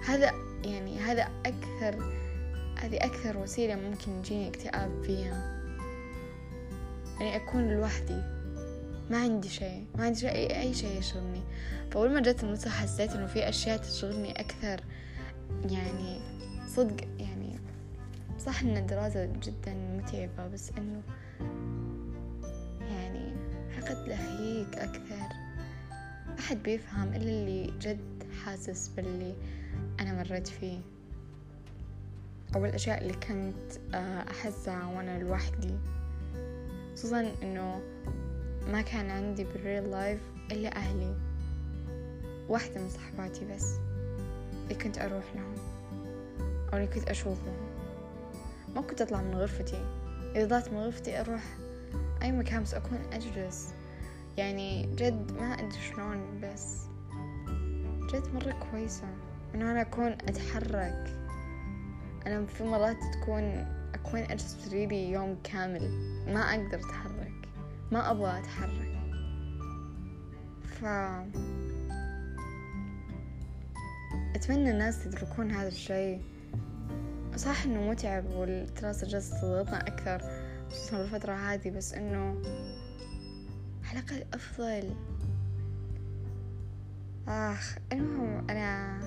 هذا 0.05 0.31
يعني 0.63 0.99
هذا 0.99 1.27
أكثر 1.45 2.24
هذه 2.85 2.97
أكثر 2.97 3.37
وسيلة 3.37 3.75
ممكن 3.75 4.11
يجيني 4.11 4.49
اكتئاب 4.49 5.03
فيها. 5.03 5.61
يعني 7.19 7.35
أكون 7.35 7.69
لوحدي. 7.71 8.21
ما 9.09 9.17
عندي 9.17 9.49
شيء. 9.49 9.85
ما 9.95 10.05
عندي 10.05 10.19
شيء. 10.19 10.59
أي 10.59 10.73
شيء 10.73 10.99
يشغلني. 10.99 11.41
فأول 11.91 12.11
ما 12.13 12.19
جت 12.19 12.43
النص 12.43 12.67
حسيت 12.67 13.11
إنه 13.11 13.25
في 13.25 13.49
أشياء 13.49 13.77
تشغلني 13.77 14.39
أكثر. 14.39 14.81
يعني 15.69 16.19
صدق 16.67 17.07
يعني 17.19 17.59
صح 18.39 18.61
إن 18.61 18.77
الدراسة 18.77 19.25
جدا 19.25 19.73
متعبة 19.73 20.47
بس 20.47 20.71
إنه 20.77 21.01
يعني 22.81 23.33
حقد 23.75 24.07
لهيك 24.07 24.75
أكثر. 24.77 25.35
أحد 26.39 26.63
بيفهم 26.63 27.07
إلا 27.07 27.29
اللي 27.29 27.73
جد 27.81 28.23
حاسس 28.45 28.87
باللي 28.87 29.35
أنا 29.99 30.13
مريت 30.13 30.47
فيه. 30.47 30.94
أو 32.55 32.65
الأشياء 32.65 33.01
اللي 33.01 33.13
كنت 33.13 33.95
آه، 33.95 34.21
أحسها 34.31 34.85
وأنا 34.85 35.19
لوحدي. 35.19 35.75
خصوصا 36.93 37.31
إنه 37.43 37.81
ما 38.67 38.81
كان 38.81 39.09
عندي 39.09 39.43
بالريل 39.43 39.91
لايف 39.91 40.19
إلا 40.51 40.75
أهلي. 40.75 41.15
واحدة 42.49 42.81
من 42.81 42.89
صحباتي 42.89 43.45
بس 43.55 43.73
اللي 44.63 44.75
كنت 44.75 44.97
أروح 44.97 45.23
لهم 45.35 45.55
أو 46.73 46.77
اللي 46.77 46.87
كنت 46.87 47.09
أشوفهم 47.09 47.55
ما 48.75 48.81
كنت 48.81 49.01
أطلع 49.01 49.21
من 49.21 49.35
غرفتي. 49.35 49.85
إذا 50.35 50.45
ضعت 50.45 50.69
من 50.73 50.77
غرفتي 50.77 51.21
أروح 51.21 51.43
أي 52.21 52.31
مكان 52.31 52.63
بس 52.63 52.73
أكون 52.73 52.99
أجلس. 53.13 53.73
يعني 54.37 54.95
جد 54.95 55.31
ما 55.31 55.53
أدري 55.53 55.81
شلون 55.81 56.41
بس 56.43 56.77
جد 58.13 58.33
مرة 58.33 58.55
كويسة 58.71 59.07
إنه 59.55 59.71
أنا 59.71 59.81
أكون 59.81 60.11
أتحرك. 60.11 61.24
أنا 62.27 62.45
في 62.45 62.63
مرات 62.63 62.97
تكون 63.13 63.43
أكون 63.93 64.19
أجلس 64.19 64.67
ريلي 64.71 65.11
يوم 65.11 65.37
كامل 65.43 65.89
ما 66.27 66.39
أقدر 66.39 66.79
أتحرك 66.79 67.49
ما 67.91 68.11
أبغى 68.11 68.39
أتحرك. 68.39 68.95
ف 70.63 70.85
أتمنى 74.35 74.71
الناس 74.71 75.05
يدركون 75.05 75.51
هذا 75.51 75.67
الشيء. 75.67 76.21
صح 77.35 77.63
إنه 77.63 77.89
متعب 77.89 78.25
والدراسة 78.25 79.07
جالسة 79.07 79.41
تضغطنا 79.41 79.87
أكثر 79.87 80.21
خصوصا 80.69 80.97
بالفترة 80.97 81.33
هذه 81.33 81.69
بس 81.69 81.93
إنه 81.93 82.41
على 83.83 83.99
الأقل 83.99 84.25
أفضل. 84.33 84.95
آخ 87.27 87.77
المهم 87.91 88.49
أنا 88.49 88.99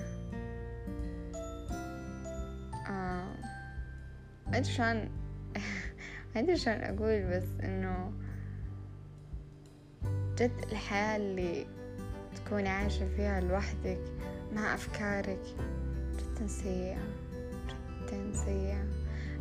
شلون 4.63 5.09
ما 6.35 6.41
أدري 6.41 6.57
شلون 6.57 6.77
أقول 6.77 7.23
بس 7.23 7.49
إنه 7.63 8.13
جد 10.39 10.65
الحياة 10.73 11.17
اللي 11.17 11.67
تكون 12.37 12.67
عايشة 12.67 13.09
فيها 13.17 13.41
لوحدك 13.41 14.01
مع 14.53 14.75
أفكارك 14.75 15.43
جدا 16.19 16.47
سيئة 16.47 17.03
جدا 18.03 18.33
سيئة. 18.33 18.83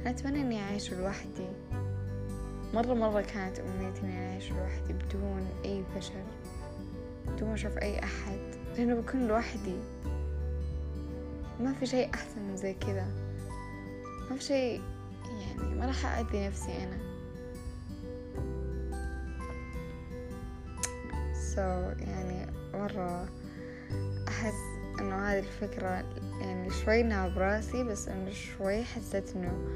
أنا 0.01 0.09
أتمنى 0.09 0.41
إني 0.41 0.61
أعيش 0.61 0.93
لوحدي. 0.93 1.47
مرة 2.73 2.93
مرة 2.93 3.21
كانت 3.21 3.59
أمنيتي 3.59 4.01
إني 4.01 4.29
أعيش 4.29 4.51
لوحدي 4.51 4.93
بدون 4.93 5.47
أي 5.65 5.83
بشر 5.95 6.23
بدون 7.27 7.49
ما 7.49 7.53
أشوف 7.55 7.77
أي 7.77 8.03
أحد 8.03 8.39
لأنه 8.77 8.95
بكون 8.95 9.27
لوحدي. 9.27 9.77
ما 11.59 11.73
في 11.73 11.85
شيء 11.85 12.13
أحسن 12.13 12.41
من 12.41 12.57
زي 12.57 12.73
كذا. 12.73 13.07
ما 14.29 14.35
في 14.35 14.43
شيء 14.43 14.81
يعني 15.29 15.75
ما 15.75 15.85
راح 15.85 16.05
أأذي 16.05 16.47
نفسي 16.47 16.83
أنا. 16.83 16.97
So 21.55 21.59
يعني 22.07 22.51
مرة 22.73 23.29
أحس 24.27 24.53
إنه 24.99 25.15
هذه 25.15 25.39
الفكرة 25.39 26.03
يعني 26.41 26.69
شوي 26.69 27.01
إنها 27.01 27.27
براسي 27.27 27.83
بس 27.83 28.07
إنه 28.07 28.31
شوي 28.31 28.83
حسيت 28.83 29.35
إنه 29.35 29.67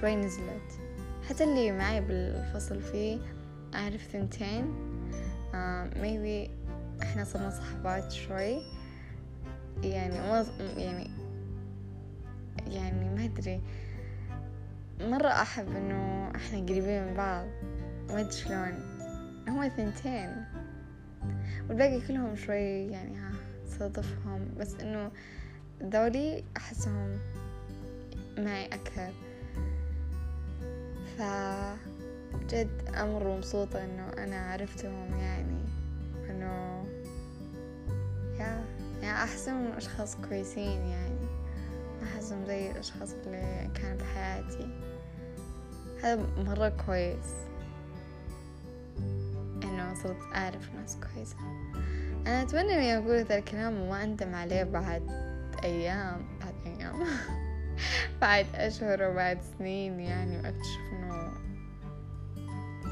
شوي 0.00 0.16
نزلت. 0.16 0.80
حتى 1.28 1.44
اللي 1.44 1.72
معي 1.72 2.00
بالفصل 2.00 2.80
فيه 2.80 3.18
أعرف 3.74 4.02
ثنتين. 4.12 4.64
uh, 5.52 5.94
maybe 5.94 6.50
إحنا 7.02 7.24
صرنا 7.24 7.50
صحبات 7.50 8.12
شوي. 8.12 8.62
يعني 9.82 10.18
ما 10.20 10.46
يعني 10.76 11.10
يعني 12.66 13.14
ما 13.14 13.24
أدري. 13.24 13.60
مرة 15.00 15.28
أحب 15.28 15.76
إنه 15.76 16.32
إحنا 16.36 16.58
قريبين 16.58 17.06
من 17.06 17.14
بعض 17.14 17.46
ما 18.08 18.20
أدري 18.20 18.32
شلون. 18.32 18.94
هما 19.48 19.68
ثنتين 19.68 20.44
والباقي 21.68 22.00
كلهم 22.00 22.36
شوي 22.36 22.86
يعني 22.86 23.16
ها 23.16 23.30
صادفهم 23.78 24.48
بس 24.58 24.74
إنه 24.74 25.10
ذولي 25.82 26.44
أحسهم 26.56 27.18
معي 28.38 28.66
أكثر. 28.66 29.12
ف 31.18 31.22
جد 32.50 32.94
أمر 32.96 33.36
مبسوطة 33.36 33.84
إنه 33.84 34.08
أنا 34.24 34.50
عرفتهم 34.52 35.18
يعني. 35.18 35.64
إنه 36.30 36.84
يا 38.38 38.64
يعني 39.02 39.22
أحسهم 39.24 39.72
أشخاص 39.72 40.16
كويسين 40.16 40.80
يعني. 40.80 41.13
أحسهم 42.04 42.44
زي 42.44 42.70
الأشخاص 42.70 43.12
اللي 43.12 43.70
كانوا 43.74 43.98
بحياتي 43.98 44.68
هذا 46.02 46.26
مرة 46.36 46.68
كويس. 46.86 47.34
إنه 49.64 49.94
صرت 49.94 50.22
أعرف 50.34 50.74
ناس 50.74 50.96
كويسة. 50.96 51.36
أنا 52.26 52.42
أتمنى 52.42 52.74
إني 52.74 52.96
أقول 52.98 53.16
هذا 53.16 53.38
الكلام 53.38 53.80
وما 53.80 54.04
أندم 54.04 54.34
عليه 54.34 54.64
بعد 54.64 55.02
أيام 55.64 56.38
بعد 56.40 56.54
أيام. 56.66 57.06
بعد 58.20 58.46
أشهر 58.54 59.02
وبعد 59.02 59.38
سنين 59.58 60.00
يعني 60.00 60.36
وأكتشف 60.36 60.80
إنه 60.92 61.32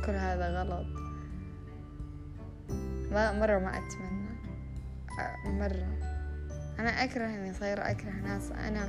كل 0.07 0.13
هذا 0.13 0.63
غلط. 0.63 0.87
ما 3.13 3.33
مرة 3.33 3.59
ما 3.59 3.79
أتمنى. 3.79 4.23
مرة. 5.47 6.12
أنا 6.83 7.05
أكره 7.05 7.25
إني 7.27 7.53
صايرة 7.53 7.91
أكره 7.91 8.11
ناس. 8.11 8.51
أنا 8.51 8.89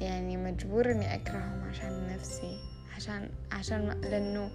يعني 0.00 0.36
مجبورة 0.36 0.92
إني 0.92 1.14
أكرههم 1.14 1.68
عشان 1.68 2.14
نفسي 2.14 2.58
عشان 2.96 3.30
عشان 3.52 3.88
لأنه 3.88 4.50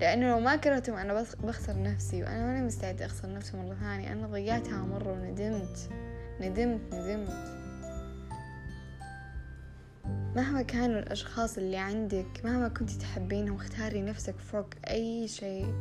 لأنه 0.00 0.30
لو 0.30 0.40
ما 0.40 0.56
كرهتهم 0.56 0.96
أنا 0.96 1.24
بخسر 1.42 1.82
نفسي 1.82 2.22
وأنا 2.22 2.46
ماني 2.46 2.66
مستعدة 2.66 3.06
أخسر 3.06 3.32
نفسي 3.32 3.56
مرة 3.56 3.74
ثانية. 3.74 4.12
أنا 4.12 4.26
ضيعتها 4.26 4.78
مرة 4.78 5.12
وندمت 5.12 5.90
ندمت 6.40 6.94
ندمت. 6.94 7.58
مهما 10.36 10.62
كانوا 10.62 10.98
الأشخاص 10.98 11.58
اللي 11.58 11.76
عندك 11.76 12.44
مهما 12.44 12.68
كنت 12.68 12.90
تحبينهم 12.90 13.56
اختاري 13.56 14.02
نفسك 14.02 14.38
فوق 14.38 14.68
أي 14.90 15.28
شيء 15.28 15.74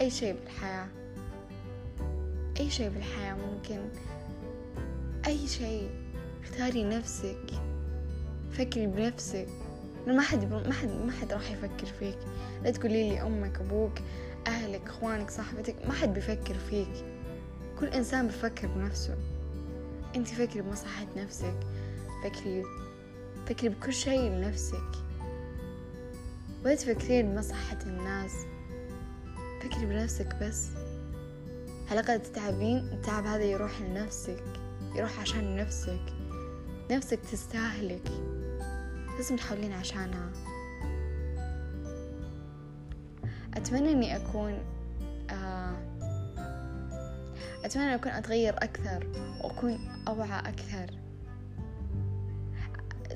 أي 0.00 0.10
شيء 0.10 0.36
بالحياة. 0.40 0.88
أي 2.60 2.70
شيء 2.70 2.88
بالحياة 2.88 3.34
ممكن 3.34 3.78
أي 5.26 5.48
شيء. 5.48 5.90
اختاري 6.42 6.84
نفسك. 6.84 7.46
فكري 8.52 8.86
بنفسك. 8.86 9.48
ما 10.06 10.22
حد 10.22 10.44
ما 10.44 10.72
حد 10.72 10.88
ما 10.88 11.12
حد 11.12 11.32
راح 11.32 11.50
يفكر 11.50 11.86
فيك. 11.86 12.18
لا 12.64 12.70
تقولي 12.70 13.08
لي 13.10 13.22
أمك 13.22 13.58
أبوك 13.60 13.92
أهلك 14.46 14.82
إخوانك 14.86 15.30
صاحبتك 15.30 15.86
ما 15.86 15.92
حد 15.92 16.14
بيفكر 16.14 16.54
فيك. 16.54 17.04
كل 17.80 17.86
إنسان 17.86 18.26
بيفكر 18.26 18.66
بنفسه. 18.66 19.16
أنت 20.16 20.28
فكري 20.28 20.62
بمصلحة 20.62 21.06
نفسك. 21.16 21.56
فكري 22.24 22.62
فكري 23.46 23.68
بكل 23.68 23.92
شيء 23.92 24.20
لنفسك. 24.20 24.90
ولا 26.64 26.74
تفكرين 26.74 27.34
بمصلحة 27.34 27.78
الناس. 27.86 28.32
فكري 29.60 29.86
بنفسك 29.86 30.36
بس. 30.42 30.68
على 31.90 32.00
الأقل 32.00 32.22
تتعبين 32.22 32.76
التعب 32.76 33.26
هذا 33.26 33.44
يروح 33.44 33.80
لنفسك. 33.80 34.42
يروح 34.94 35.20
عشان 35.20 35.56
نفسك. 35.56 36.00
نفسك 36.90 37.20
تستاهلك. 37.20 38.08
لازم 39.16 39.36
تحاولين 39.36 39.72
عشانها. 39.72 40.30
أتمنى 43.54 43.92
إني 43.92 44.16
أكون 44.16 44.58
آه 45.30 45.76
أتمنى 47.64 47.94
أكون 47.94 48.12
أتغير 48.12 48.56
أكثر 48.56 49.06
وأكون 49.44 49.78
أوعى 50.08 50.38
أكثر. 50.38 50.90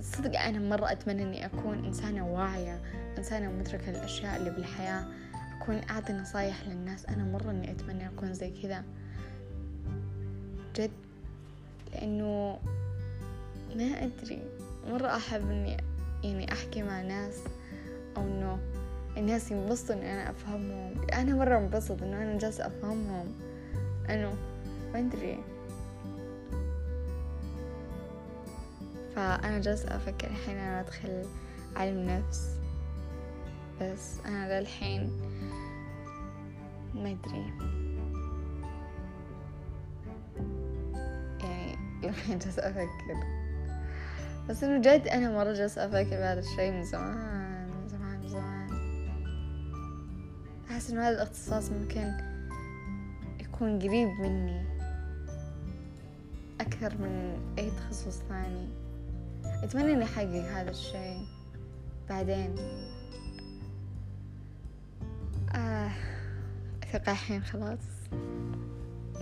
صدق 0.00 0.40
أنا 0.40 0.58
مرة 0.58 0.92
أتمنى 0.92 1.22
إني 1.22 1.46
أكون 1.46 1.84
إنسانة 1.84 2.32
واعية 2.32 2.82
إنسانة 3.18 3.52
مدركة 3.52 3.90
للأشياء 3.90 4.36
اللي 4.36 4.50
بالحياة 4.50 5.06
أكون 5.60 5.80
أعطي 5.90 6.12
نصايح 6.12 6.66
للناس. 6.66 7.06
أنا 7.06 7.24
مرة 7.24 7.50
إني 7.50 7.70
أتمنى 7.70 8.06
أكون 8.08 8.34
زي 8.34 8.62
كذا. 8.62 8.84
جد. 10.76 10.90
لأنه 11.92 12.58
ما 13.76 13.84
أدري 14.04 14.42
مرة 14.86 15.16
أحب 15.16 15.50
إني 15.50 15.76
يعني 16.24 16.52
أحكي 16.52 16.82
مع 16.82 17.02
ناس 17.02 17.38
أو 18.16 18.22
إنه 18.22 18.58
الناس 19.16 19.50
ينبسطوا 19.50 19.94
إني 19.94 20.12
أنا 20.12 20.30
أفهمهم. 20.30 20.94
أنا 21.12 21.34
مرة 21.34 21.58
انبسط 21.58 22.02
إنه 22.02 22.22
أنا 22.22 22.38
جالسة 22.38 22.66
أفهمهم. 22.66 23.34
إنه 24.10 24.34
ما 24.92 24.98
أدري. 24.98 25.38
فأنا 29.16 29.58
جالسة 29.58 29.96
أفكر 29.96 30.26
الحين 30.30 30.56
أنا 30.56 30.80
أدخل 30.80 31.22
علم 31.76 32.10
نفس. 32.10 32.50
بس 33.80 34.18
أنا 34.26 34.60
للحين 34.60 35.20
ما 36.94 37.10
أدري. 37.10 37.81
للحين 42.12 42.38
جالسة 42.38 42.62
أفكر. 42.70 43.42
بس 44.48 44.64
إنه 44.64 44.80
جد 44.80 45.08
أنا 45.08 45.30
مرة 45.30 45.52
جالسة 45.52 45.84
أفكر 45.84 46.10
بهذا 46.10 46.40
الشي 46.40 46.70
من 46.70 46.84
زمان 46.84 47.70
من 47.70 47.88
زمان 47.88 48.20
من 48.20 48.28
زمان. 48.28 48.68
أحس 50.70 50.90
إنه 50.90 51.08
هذا 51.08 51.16
الاختصاص 51.16 51.70
ممكن 51.70 52.12
يكون 53.40 53.78
قريب 53.78 54.08
مني 54.08 54.64
أكثر 56.60 56.94
من 56.98 57.38
أي 57.58 57.70
تخصص 57.70 58.22
ثاني. 58.28 58.68
أتمنى 59.44 59.92
إني 59.92 60.04
أحقق 60.04 60.26
هذا 60.26 60.70
الشيء 60.70 61.26
بعدين. 62.08 62.56
آه 65.54 65.90
أتوقع 66.82 67.12
الحين 67.12 67.42
خلاص. 67.42 67.78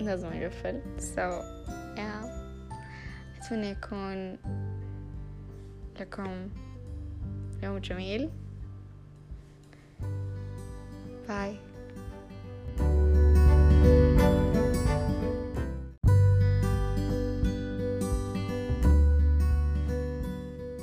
لازم 0.00 0.28
أقفل. 0.28 0.80
So 0.98 1.44
yeah. 1.96 2.39
أتمنى 3.40 3.70
يكون 3.70 4.36
لكم 6.00 6.48
يوم 7.62 7.78
جميل. 7.78 8.30
bye 11.28 11.56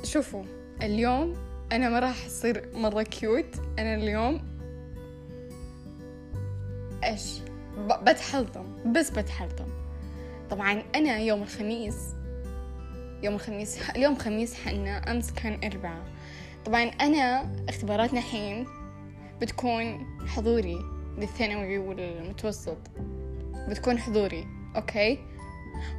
شوفوا 0.04 0.44
اليوم 0.82 1.34
أنا 1.72 1.88
ما 1.88 1.98
راح 1.98 2.26
أصير 2.26 2.68
مرة 2.74 3.02
cute 3.02 3.56
أنا 3.78 3.94
اليوم 3.94 4.40
إيش؟ 7.04 7.40
بتحلطم 8.02 8.92
بس 8.92 9.10
بتحلطم. 9.10 9.68
طبعا 10.50 10.82
أنا 10.94 11.18
يوم 11.18 11.42
الخميس 11.42 12.17
يوم 13.22 13.34
الخميس. 13.34 13.90
اليوم 13.90 14.16
خميس 14.16 14.54
حنا 14.54 15.10
أمس 15.10 15.30
كان 15.30 15.70
أربعة. 15.72 16.04
طبعا 16.64 16.82
أنا 16.82 17.54
اختباراتنا 17.68 18.18
الحين 18.18 18.66
بتكون 19.40 20.06
حضوري 20.26 20.78
للثانوي 21.18 21.78
والمتوسط. 21.78 22.78
بتكون 23.68 23.98
حضوري 23.98 24.46
أوكي؟ 24.76 25.18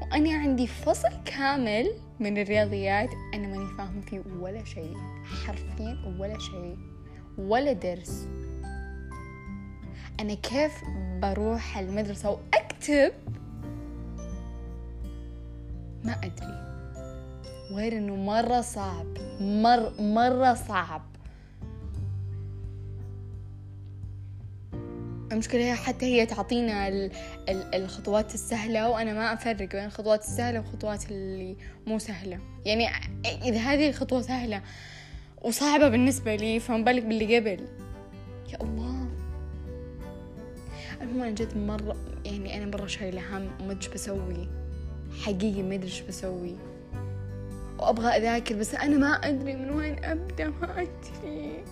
وأنا 0.02 0.34
عندي 0.34 0.68
فصل 0.68 1.24
كامل 1.26 1.92
من 2.20 2.38
الرياضيات 2.38 3.10
أنا 3.34 3.48
ماني 3.48 3.78
فاهم 3.78 4.02
فيه 4.02 4.22
ولا 4.40 4.64
شيء. 4.64 4.98
حرفيا 5.46 6.16
ولا 6.20 6.40
شيء. 6.40 6.78
ولا 7.38 7.74
درس. 7.74 8.28
أنا 10.20 10.34
كيف 10.34 10.84
بروح 11.22 11.78
المدرسة 11.78 12.30
وأكتب؟ 12.30 13.12
ما 16.04 16.16
أدري. 16.24 16.69
غير 17.72 17.98
إنه 17.98 18.16
مرة 18.16 18.62
صعب. 18.62 19.08
مر 19.42 20.02
مرة 20.02 20.54
صعب. 20.54 21.02
المشكلة 25.32 25.62
هي 25.62 25.74
حتى 25.74 26.06
هي 26.06 26.26
تعطينا 26.26 26.88
ال- 26.88 27.12
ال- 27.50 27.76
الخطوات 27.76 28.34
السهلة 28.34 28.90
وأنا 28.90 29.14
ما 29.14 29.34
أفرق 29.34 29.56
بين 29.56 29.86
الخطوات 29.86 30.22
السهلة 30.24 30.60
والخطوات 30.60 31.12
اللي 31.12 31.58
مو 31.88 32.00
سهلة. 32.00 32.40
يعني 32.66 32.88
إذا 33.26 33.58
هذه 33.60 33.90
الخطوة 33.90 34.22
سهلة 34.22 34.62
وصعبة 35.42 35.90
بالنسبة 35.90 36.36
لي 36.36 36.60
فما 36.60 36.84
بالك 36.84 37.04
باللي 37.04 37.38
قبل. 37.38 37.68
يا 38.54 38.62
الله. 38.62 39.10
المهم 41.02 41.22
أنا 41.22 41.32
جد 41.32 41.58
مرة 41.58 41.96
يعني 42.26 42.58
أنا 42.58 42.66
مرة 42.66 42.88
شايلة 42.88 43.38
هم 43.38 43.50
وما 43.62 43.72
أدري 43.72 43.90
بسوي. 43.94 44.48
حقيقي 45.24 45.64
ما 45.64 45.76
أدري 45.76 45.92
بسوي. 46.08 46.56
وأبغى 47.80 48.08
أذاكر 48.08 48.56
بس 48.56 48.76
أنا 48.76 48.98
ما 48.98 49.08
أدري 49.08 49.56
من 49.56 49.70
وين 49.70 50.06
أبدأ 50.06 50.48
ما 50.48 50.82
أدري. 50.82 51.64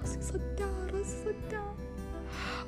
راسي 0.00 0.22
صداع 0.22 0.86
راسي 0.92 1.16
صداع. 1.24 1.74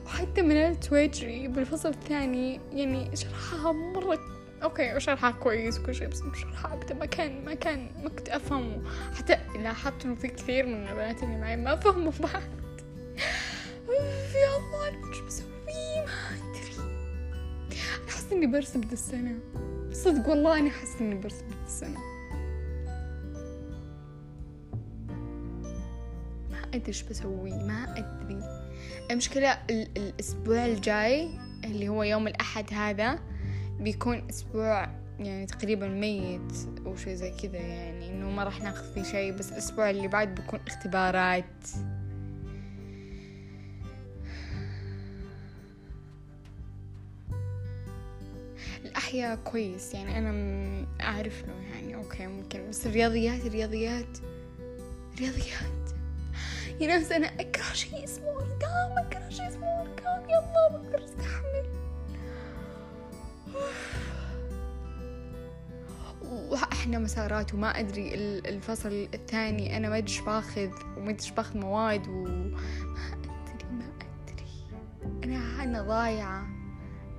وحتى 0.06 0.42
من 0.42 0.80
تويتري 0.80 1.48
بالفصل 1.48 1.88
الثاني 1.88 2.60
يعني 2.72 3.16
شرحها 3.16 3.72
مرة 3.72 4.18
okay 4.62 5.00
شرحها 5.00 5.30
كويس 5.30 5.78
وكل 5.78 5.94
شيء 5.94 6.08
بس 6.08 6.22
شرحها 6.34 6.74
ابدا. 6.74 6.94
ما 6.94 7.06
كان 7.06 7.44
ما 7.44 7.54
كان 7.54 7.88
ما 8.02 8.08
كنت 8.08 8.28
أفهمه. 8.28 8.82
حتى 9.18 9.38
لاحظت 9.62 10.04
إنه 10.04 10.14
في 10.14 10.28
كثير 10.28 10.66
من 10.66 10.88
البنات 10.88 11.22
اللي 11.22 11.36
معي 11.36 11.56
ما 11.56 11.76
فهموا 11.76 12.12
أوف 13.88 14.34
يا 14.34 14.56
الله 14.56 14.88
أنا 14.88 15.26
بسوي؟ 15.26 15.46
ما 16.06 16.36
أدري. 16.36 16.96
أحس 18.08 18.32
إني 18.32 18.46
برسم 18.46 18.80
ذا 18.80 18.92
السنة. 18.92 19.38
صدق 19.92 20.28
والله 20.28 20.58
أنا 20.58 20.68
أحس 20.68 20.96
إني 21.00 21.14
برسم 21.14 21.46
ذا 21.48 21.66
السنة. 21.66 22.15
ادري 26.74 26.88
إيش 26.88 27.02
بسوي؟ 27.02 27.50
ما 27.50 27.84
أدري. 27.98 28.40
المشكلة 29.10 29.52
ال- 29.70 29.88
الأسبوع 29.96 30.66
الجاي 30.66 31.28
اللي 31.64 31.88
هو 31.88 32.02
يوم 32.02 32.28
الأحد 32.28 32.72
هذا 32.72 33.18
بيكون 33.80 34.28
أسبوع 34.30 34.88
يعني 35.18 35.46
تقريبا 35.46 35.88
ميت 35.88 36.52
أو 36.86 36.96
زي 36.96 37.30
كذا 37.30 37.56
يعني 37.58 38.08
إنه 38.10 38.30
ما 38.30 38.44
راح 38.44 38.62
ناخذ 38.62 38.94
فيه 38.94 39.02
شيء 39.02 39.32
بس 39.32 39.52
الأسبوع 39.52 39.90
اللي 39.90 40.08
بعد 40.08 40.34
بيكون 40.34 40.60
اختبارات. 40.66 41.44
الأحياء 48.84 49.36
كويس 49.36 49.94
يعني 49.94 50.18
أنا 50.18 50.86
أعرف 51.00 51.44
له 51.46 51.54
يعني 51.74 51.94
أوكي 51.94 52.26
ممكن 52.26 52.68
بس 52.68 52.86
الرياضيات 52.86 53.46
الرياضيات 53.46 54.18
رياضيات 55.20 55.85
يا 56.80 56.86
ناس 56.86 57.12
أنا 57.12 57.26
أكره 57.26 57.62
شيء 57.72 58.04
اسمه 58.04 58.30
أرقام 58.30 58.98
أكره 59.06 59.28
شيء 59.28 59.48
اسمه 59.48 59.66
أرقام 59.80 60.28
يا 60.30 60.38
الله 60.38 60.78
ما 60.78 60.86
أقدر 60.86 61.04
أستحمل 61.04 61.66
وإحنا 66.50 66.98
مسارات 66.98 67.54
وما 67.54 67.68
أدري 67.80 68.14
ال- 68.14 68.46
الفصل 68.46 69.08
الثاني. 69.14 69.76
أنا 69.76 69.88
ما 69.88 69.98
أدري 69.98 70.20
باخذ 70.26 70.70
وما 70.96 71.10
أدري 71.10 71.30
باخذ 71.36 71.58
مواد 71.58 72.08
وما 72.08 72.58
أدري 73.12 73.68
ما 73.70 73.84
أدري. 74.28 74.46
أنا 75.24 75.62
أنا 75.64 75.82
ضايعة. 75.82 76.46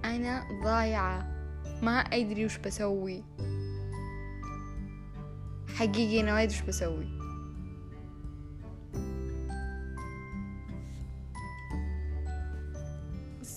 أنا 0.05 0.43
ضايعة. 0.63 1.33
ما 1.81 1.99
أدري 1.99 2.45
وش 2.45 2.57
بسوي. 2.57 3.23
حقيقي 5.75 6.21
أنا 6.21 6.31
ما 6.33 6.43
أدري 6.43 6.55
وش 6.55 6.61
بسوي. 6.61 7.16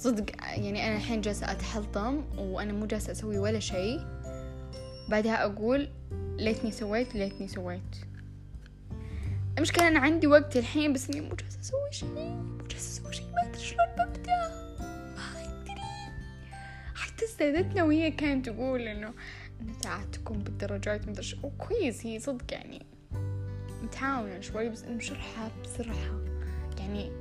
صدق 0.01 0.25
يعني 0.41 0.89
أنا 0.89 0.97
الحين 0.97 1.21
جالسة 1.21 1.53
أتحلطم 1.53 2.25
وأنا 2.39 2.73
مو 2.73 2.87
جالسة 2.87 3.13
أسوي 3.13 3.39
ولا 3.39 3.59
شيء. 3.59 4.01
بعدها 5.09 5.45
أقول 5.45 5.89
ليتني 6.39 6.71
سويت 6.71 7.15
ليتني 7.15 7.49
سويت. 7.49 7.97
المشكلة 9.57 9.89
أنا 9.89 9.99
عندي 9.99 10.27
وقت 10.27 10.57
الحين 10.57 10.93
بس 10.93 11.11
إني 11.11 11.21
مو 11.21 11.35
جالسة 11.35 11.61
أسوي 11.61 11.93
شيء 11.93 12.09
مو 12.09 12.67
جالسة 12.71 13.01
أسوي 13.03 13.13
شيء 13.13 13.27
ما 13.27 13.51
أدري 13.51 13.63
شلون 13.63 13.87
ببدأ. 13.99 14.49
ما 15.17 15.43
أدري. 15.43 15.81
حتى 16.95 17.25
استاذتنا 17.25 17.85
وهي 17.85 18.11
كانت 18.11 18.49
تقول 18.49 18.81
إنه 18.81 19.15
ساعدتكم 19.83 20.39
بالدرجات 20.39 21.09
مدري 21.09 21.23
شو. 21.23 21.37
وكويس 21.43 22.07
هي 22.07 22.21
صدق 22.21 22.53
يعني 22.53 22.87
متعاونة 23.83 24.41
شوي 24.41 24.69
بس 24.69 24.85
إنه 24.85 24.99
شرحها 25.01 25.51
بسرعة. 25.65 26.25
يعني 26.79 27.13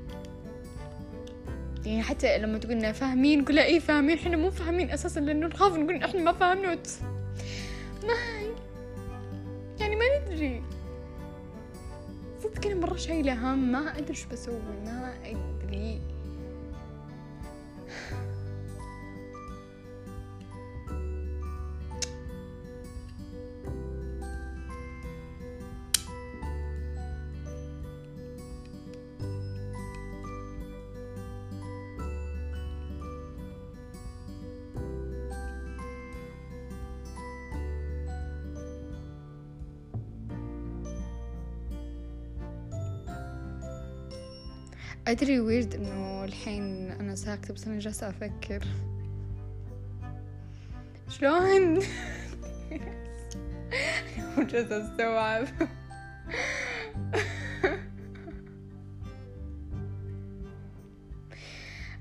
يعني 1.86 2.04
حتى 2.04 2.38
لما 2.38 2.58
تقولنا 2.58 2.92
فاهمين 2.92 3.42
نقول 3.42 3.60
إيه 3.60 3.80
فاهمين؟ 3.80 4.18
إحنا 4.18 4.38
مو 4.38 4.52
فاهمين 4.52 4.92
أساسا 4.92 5.20
لأنه 5.20 5.48
نخاف 5.48 5.74
نقول 5.74 6.04
إحنا 6.04 6.22
ما 6.22 6.32
فاهمنا. 6.32 6.72
وت... 6.72 6.88
ما 8.04 8.14
يعني 9.80 9.96
ما 9.96 10.06
ندري. 10.20 10.64
صدق 12.44 12.66
أنا 12.66 12.76
مرة 12.76 12.96
شايلة 12.96 13.34
هم 13.54 13.72
ما 13.72 13.98
أدري 13.98 14.10
إيش 14.10 14.26
بسوي 14.26 14.60
ما 14.86 15.14
أدري. 15.26 16.02
أدري 45.12 45.40
ويرد 45.40 45.76
إنه 45.76 46.24
الحين 46.24 46.92
أنا 46.92 47.16
ساكتة 47.16 47.54
بس 47.54 47.68
أنا 47.68 47.80
جالسة 47.80 48.10
أفكر. 48.10 48.64
شلون؟ 51.10 51.80
جالسة 54.52 54.86
أستوعب 54.86 55.48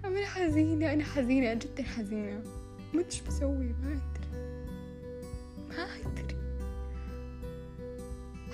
أنا 0.05 0.27
حزينة 0.27 0.93
أنا 0.93 1.05
حزينة 1.05 1.55
جدا 1.55 1.83
حزينة. 1.83 2.43
ما 2.95 3.01
أدري 3.01 3.21
بسوي 3.29 3.75
ما 3.83 3.89
أدري. 3.89 4.29
ما 5.69 5.85
أدري. 5.85 6.37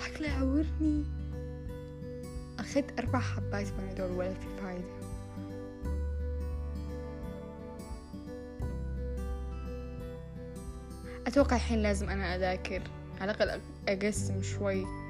عقلي 0.01 0.27
يعورني. 0.27 1.05
أخذت 2.75 2.99
أربع 2.99 3.19
حبات 3.19 3.67
بنادول 3.71 4.11
ولا 4.11 4.33
في 4.33 4.47
فايدة. 4.61 4.83
أتوقع 11.27 11.55
الحين 11.55 11.81
لازم 11.81 12.09
أنا 12.09 12.35
أذاكر. 12.35 12.81
على 13.21 13.31
الأقل 13.31 13.61
أقسم 13.89 14.41
شوي. 14.41 15.04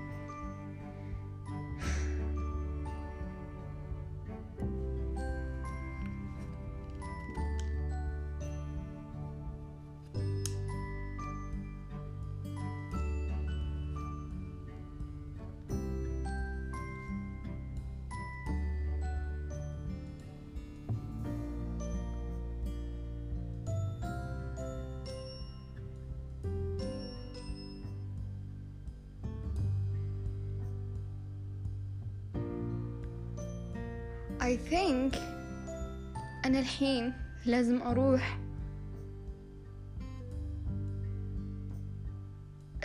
لازم 37.46 37.82
أروح. 37.82 38.40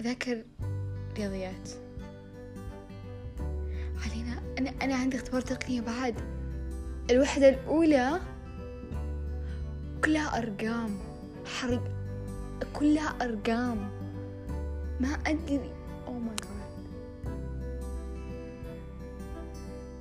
أذاكر 0.01 0.45
رياضيات. 1.17 1.69
علينا 4.07 4.43
أنا 4.59 4.71
أنا 4.83 4.95
عندي 4.95 5.17
اختبار 5.17 5.41
تقنية 5.41 5.81
بعد. 5.81 6.15
الوحدة 7.11 7.49
الأولى 7.49 8.21
كلها 10.05 10.39
أرقام. 10.39 10.99
حرق 11.47 11.83
كلها 12.73 13.09
أرقام. 13.09 13.91
ما 15.01 15.09
أدري. 15.09 15.73
أو 16.07 16.13
ماي 16.13 16.37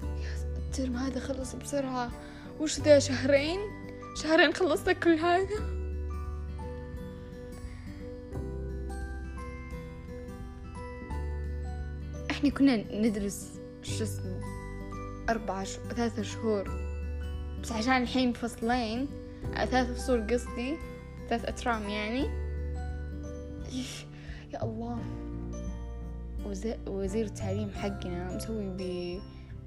جاد 0.04 0.58
الترم 0.58 0.95
هذا 0.95 1.19
خلص 1.19 1.56
بسرعة. 1.56 2.12
وش 2.60 2.80
ذا 2.80 3.00
شهرين؟ 3.00 3.78
شهرين 4.15 4.54
خلصت 4.54 4.89
كل 4.89 5.13
هذا 5.13 5.80
إحنا 12.32 12.50
كنا 12.50 12.76
ندرس 12.76 13.60
شو 13.84 14.04
اسمه 14.04 14.39
أربعة 15.30 15.63
شهور 15.63 15.93
ثلاثة 15.93 16.22
شهور. 16.22 16.69
بس 17.63 17.72
عشان 17.72 18.02
الحين 18.02 18.34
فصلين 18.34 19.08
ثلاث 19.56 19.91
فصول 19.91 20.34
قصدي 20.34 20.78
ثلاث 21.30 21.45
أترام 21.45 21.89
يعني. 21.89 22.24
يا 24.54 24.63
الله. 24.63 24.98
وزير 26.88 27.26
التعليم 27.26 27.69
حقنا 27.69 28.36
مسوي 28.36 28.63
ب 28.78 29.19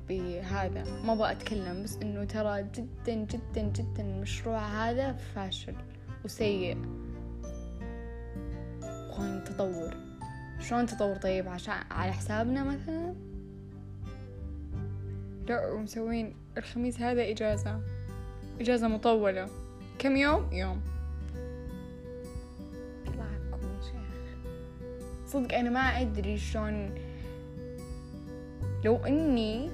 بهذا. 0.08 0.84
ما 1.04 1.12
أبغى 1.12 1.32
أتكلم 1.32 1.82
بس 1.82 1.96
إنه 1.96 2.24
ترى 2.24 2.62
جدا 2.62 3.14
جدا 3.14 3.62
جدا 3.62 4.02
المشروع 4.02 4.58
هذا 4.58 5.12
فاشل 5.12 5.74
وسيء. 6.24 6.76
وين 9.18 9.44
تطور. 9.44 9.96
شلون 10.60 10.86
تطور 10.86 11.16
طيب؟ 11.16 11.48
عشان 11.48 11.74
على 11.90 12.12
حسابنا 12.12 12.64
مثلا؟ 12.64 13.14
لا 15.48 15.72
ومسوين 15.72 16.34
الخميس 16.58 17.00
هذا 17.00 17.30
إجازة. 17.30 17.80
إجازة 18.60 18.88
مطولة. 18.88 19.48
كم 19.98 20.16
يوم؟ 20.16 20.52
يوم. 20.52 20.80
طلعكم 23.06 23.80
شيخ. 23.82 24.38
صدق 25.26 25.54
أنا 25.54 25.70
ما 25.70 25.80
أدري 25.80 26.38
شلون. 26.38 26.94
لو 28.84 28.96
إني 28.96 29.70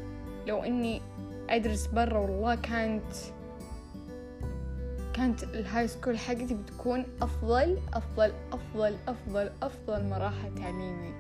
لو 0.49 0.65
إني 0.65 1.03
أدرس 1.51 1.87
برا 1.87 2.19
والله 2.19 2.55
كانت 2.55 3.13
كانت 5.15 5.43
ال 5.43 5.89
high 5.89 6.01
school 6.01 6.19
حقتي 6.19 6.55
بتكون 6.55 7.07
أفضل 7.23 7.79
أفضل 7.95 8.33
أفضل 8.53 8.97
أفضل 9.09 9.51
أفضل 9.63 10.05
مراحل 10.05 10.55
تعليمي. 10.55 11.13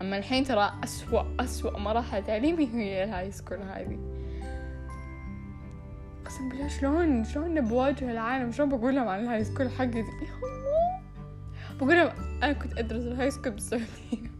أما 0.00 0.18
الحين 0.18 0.44
ترى 0.44 0.72
أسوأ 0.84 1.22
أسوأ 1.40 1.78
مراحل 1.78 2.24
تعليمي 2.24 2.68
هي 2.74 3.04
ال 3.04 3.32
high 3.32 3.42
school 3.42 3.58
هذه. 3.58 3.98
قسم 6.24 6.48
بالله 6.48 6.68
شلون 6.68 7.24
شلون 7.24 7.60
بواجه 7.60 8.10
العالم؟ 8.10 8.52
شلون 8.52 8.68
بقول 8.68 8.94
لهم 8.94 9.08
عن 9.08 9.20
ال 9.20 9.44
high 9.44 9.54
school 9.54 9.70
حقتي؟ 9.70 9.98
يا 9.98 10.04
بقول 11.80 11.96
لهم 11.96 12.10
أنا 12.42 12.52
كنت 12.52 12.78
أدرس 12.78 13.02
ال 13.02 13.30
high 13.30 13.39
school 13.39 13.52
بالسعودية 13.52 14.32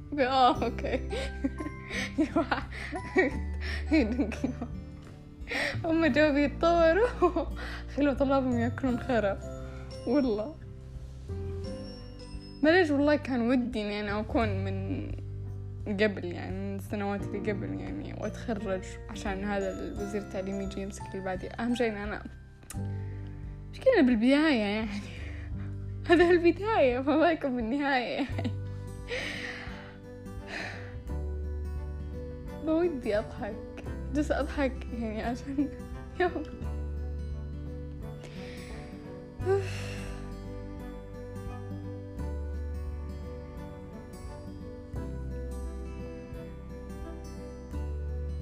okay 3.92 4.50
هم 5.84 6.06
جو 6.14 6.32
بيتطوروا 6.32 7.46
خلوا 7.96 8.14
طلابهم 8.14 8.58
يأكلون 8.58 8.98
خرا 8.98 9.38
والله. 10.06 10.54
ما 12.62 12.70
ليش 12.70 12.90
والله 12.90 13.16
كان 13.16 13.48
ودي 13.50 13.82
إني 13.82 14.00
أنا 14.00 14.20
أكون 14.20 14.64
من 14.64 15.06
قبل 15.86 16.24
يعني 16.24 16.56
من 16.56 16.76
السنوات 16.76 17.22
اللي 17.22 17.52
قبل 17.52 17.80
يعني 17.80 18.14
وأتخرج 18.20 18.82
عشان 19.10 19.44
هذا 19.44 19.80
الوزير 19.80 20.22
التعليم 20.22 20.60
يجي 20.60 20.82
يمسك 20.82 21.02
اللي 21.12 21.24
بعدي. 21.24 21.48
أهم 21.60 21.74
شيء 21.74 21.88
إن 21.88 21.96
أنا 21.96 22.22
مشكلة 23.72 24.00
بالبداية 24.02 24.60
يعني؟ 24.60 24.88
هذا 26.08 26.30
البداية 26.30 26.98
ما 26.98 27.16
بالكم 27.18 27.56
بالنهاية 27.56 28.14
يعني. 28.14 28.50
بودي 32.66 33.18
أضحك 33.18 33.84
جس 34.14 34.30
أضحك 34.30 34.86
يعني 34.92 35.22
عشان 35.22 35.68
يوم. 36.20 36.42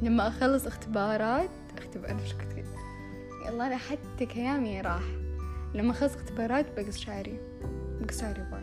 لما 0.03 0.29
أخلص 0.29 0.67
اختبارات 0.67 1.51
أختبار 1.79 2.11
إيش 2.11 2.33
كنت 2.33 2.51
يلا 3.47 3.67
أنا 3.67 3.77
حتى 3.77 4.27
كلامي 4.27 4.81
راح. 4.81 5.03
لما 5.75 5.91
أخلص 5.91 6.15
اختبارات 6.15 6.67
بقص 6.77 6.99
شعري. 6.99 7.41
بقص 8.01 8.21
شعري 8.21 8.43
بوي. 8.51 8.61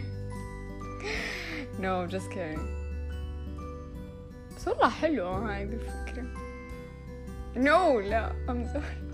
no 1.80 2.06
just 2.12 2.28
kidding. 2.30 2.60
بس 4.56 4.68
والله 4.68 4.88
حلوة 4.88 5.56
هذه 5.56 5.72
الفكرة 5.72 6.24
no 7.56 8.08
لا 8.08 8.32
I'm 8.48 8.66
sorry. 8.74 9.10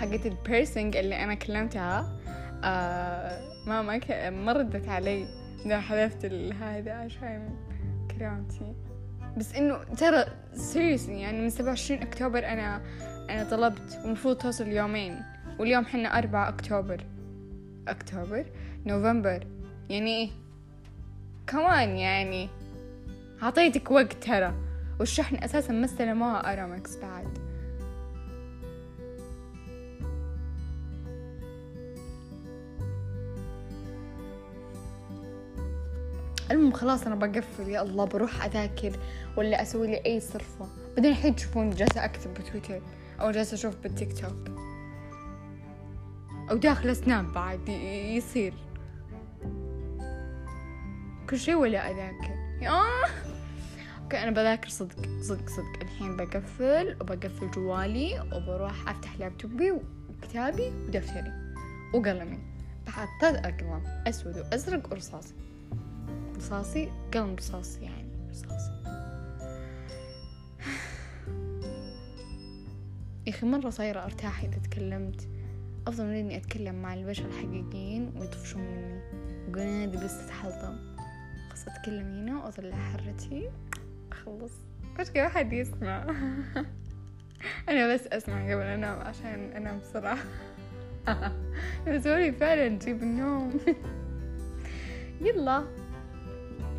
حقت 0.00 0.26
البيرسينج 0.26 0.96
اللي 0.96 1.24
أنا 1.24 1.34
كلمتها 1.34 2.18
آه 2.64 3.40
ما 3.66 3.82
ما, 3.82 3.98
ك... 3.98 4.10
ما 4.12 4.52
ردت 4.52 4.88
علي. 4.88 5.26
ده 5.66 5.80
حذفت 5.80 6.24
هذا 6.62 6.92
عشان 6.92 7.56
كرامتي 8.18 8.74
بس 9.36 9.54
إنه 9.54 9.84
ترى 9.84 10.24
سيريسلي 10.54 11.20
يعني 11.20 11.40
من 11.40 11.50
سبعة 11.50 11.68
وعشرين 11.68 12.02
أكتوبر 12.02 12.38
أنا 12.38 12.82
أنا 13.30 13.50
طلبت 13.50 13.98
ومفروض 14.04 14.36
توصل 14.36 14.68
يومين. 14.68 15.20
واليوم 15.58 15.84
حنا 15.84 16.18
أربعة 16.18 16.48
أكتوبر. 16.48 17.04
أكتوبر؟ 17.88 18.44
نوفمبر. 18.86 19.46
يعني 19.90 20.22
إيه؟ 20.22 20.30
كمان 21.46 21.96
يعني 21.96 22.48
عطيتك 23.42 23.90
وقت 23.90 24.12
ترى 24.12 24.54
والشحن 25.00 25.36
أساسا 25.36 25.72
ما 25.72 25.84
استلموها 25.84 26.52
أرامكس 26.52 26.96
بعد. 26.96 27.38
المهم 36.50 36.72
خلاص 36.72 37.06
أنا 37.06 37.14
بقفل 37.14 37.68
يا 37.68 37.82
الله 37.82 38.04
بروح 38.04 38.44
أذاكر 38.44 38.92
ولا 39.36 39.62
أسوي 39.62 39.86
لي 39.86 40.02
أي 40.06 40.20
صرفة. 40.20 40.68
بعدين 40.96 41.10
الحين 41.10 41.36
تشوفون 41.36 41.70
جالسة 41.70 42.04
أكتب 42.04 42.34
بتويتر 42.34 42.82
أو 43.20 43.30
جالسة 43.30 43.54
أشوف 43.54 43.76
بالتيك 43.76 44.20
توك. 44.20 44.56
أو 46.50 46.56
داخل 46.56 46.96
سناب 46.96 47.32
بعد 47.32 47.68
يصير. 48.16 48.54
كل 51.30 51.38
شي 51.38 51.54
ولا 51.54 51.90
أذاكر. 51.90 52.34
آه. 52.66 53.06
okay 54.02 54.22
أنا 54.22 54.30
بذاكر 54.30 54.68
صدق 54.68 54.96
صدق 55.20 55.48
صدق. 55.48 55.82
الحين 55.82 56.16
بقفل 56.16 56.96
وبقفل 57.00 57.50
جوالي 57.50 58.20
وبروح 58.20 58.88
أفتح 58.88 59.18
لابتوبي 59.18 59.72
وكتابي 59.72 60.68
ودفتري. 60.68 61.32
وقلمي. 61.94 62.38
بحط 62.86 63.24
أقلام 63.24 63.82
أسود 64.06 64.38
وأزرق 64.38 64.92
ورصاصي. 64.92 65.34
رصاصي؟ 66.36 66.88
قلم 67.14 67.34
رصاصي 67.34 67.80
يعني 67.80 68.30
رصاصي. 68.30 68.72
يا 73.26 73.32
أخي 73.32 73.46
مرة 73.46 73.70
صايرة 73.70 74.04
أرتاح 74.04 74.42
إذا 74.42 74.58
تكلمت. 74.58 75.28
أفضل 75.86 76.04
من 76.04 76.14
إني 76.14 76.36
أتكلم 76.36 76.82
مع 76.82 76.94
البشر 76.94 77.24
الحقيقيين 77.24 78.12
ويطفشون 78.16 78.62
مني. 78.62 79.00
يقولون 79.48 79.82
هذه 79.82 80.04
بس 80.04 80.26
تتحلطم 80.26 80.91
خلاص 81.62 81.76
أتكلم 81.76 82.06
هنا 82.06 82.44
وأطلع 82.44 82.76
حرتي 82.76 83.50
أخلص 84.12 84.52
وش 85.00 85.06
ما 85.16 85.28
حد 85.28 85.52
يسمع. 85.52 86.02
أنا 87.68 87.94
بس 87.94 88.06
أسمع 88.06 88.52
قبل 88.52 88.62
أنام 88.62 89.00
عشان 89.00 89.52
أنام 89.56 89.78
بسرعة. 89.78 90.18
بسوي 91.88 92.32
فعلا 92.32 92.68
تجيب 92.78 93.02
النوم. 93.02 93.60
يلا. 95.26 95.64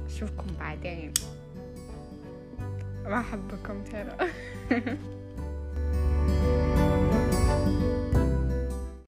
أشوفكم 0.06 0.48
بعدين. 0.60 1.14
ما 3.06 3.20
أحبكم 3.20 3.84
ترى. 3.84 4.18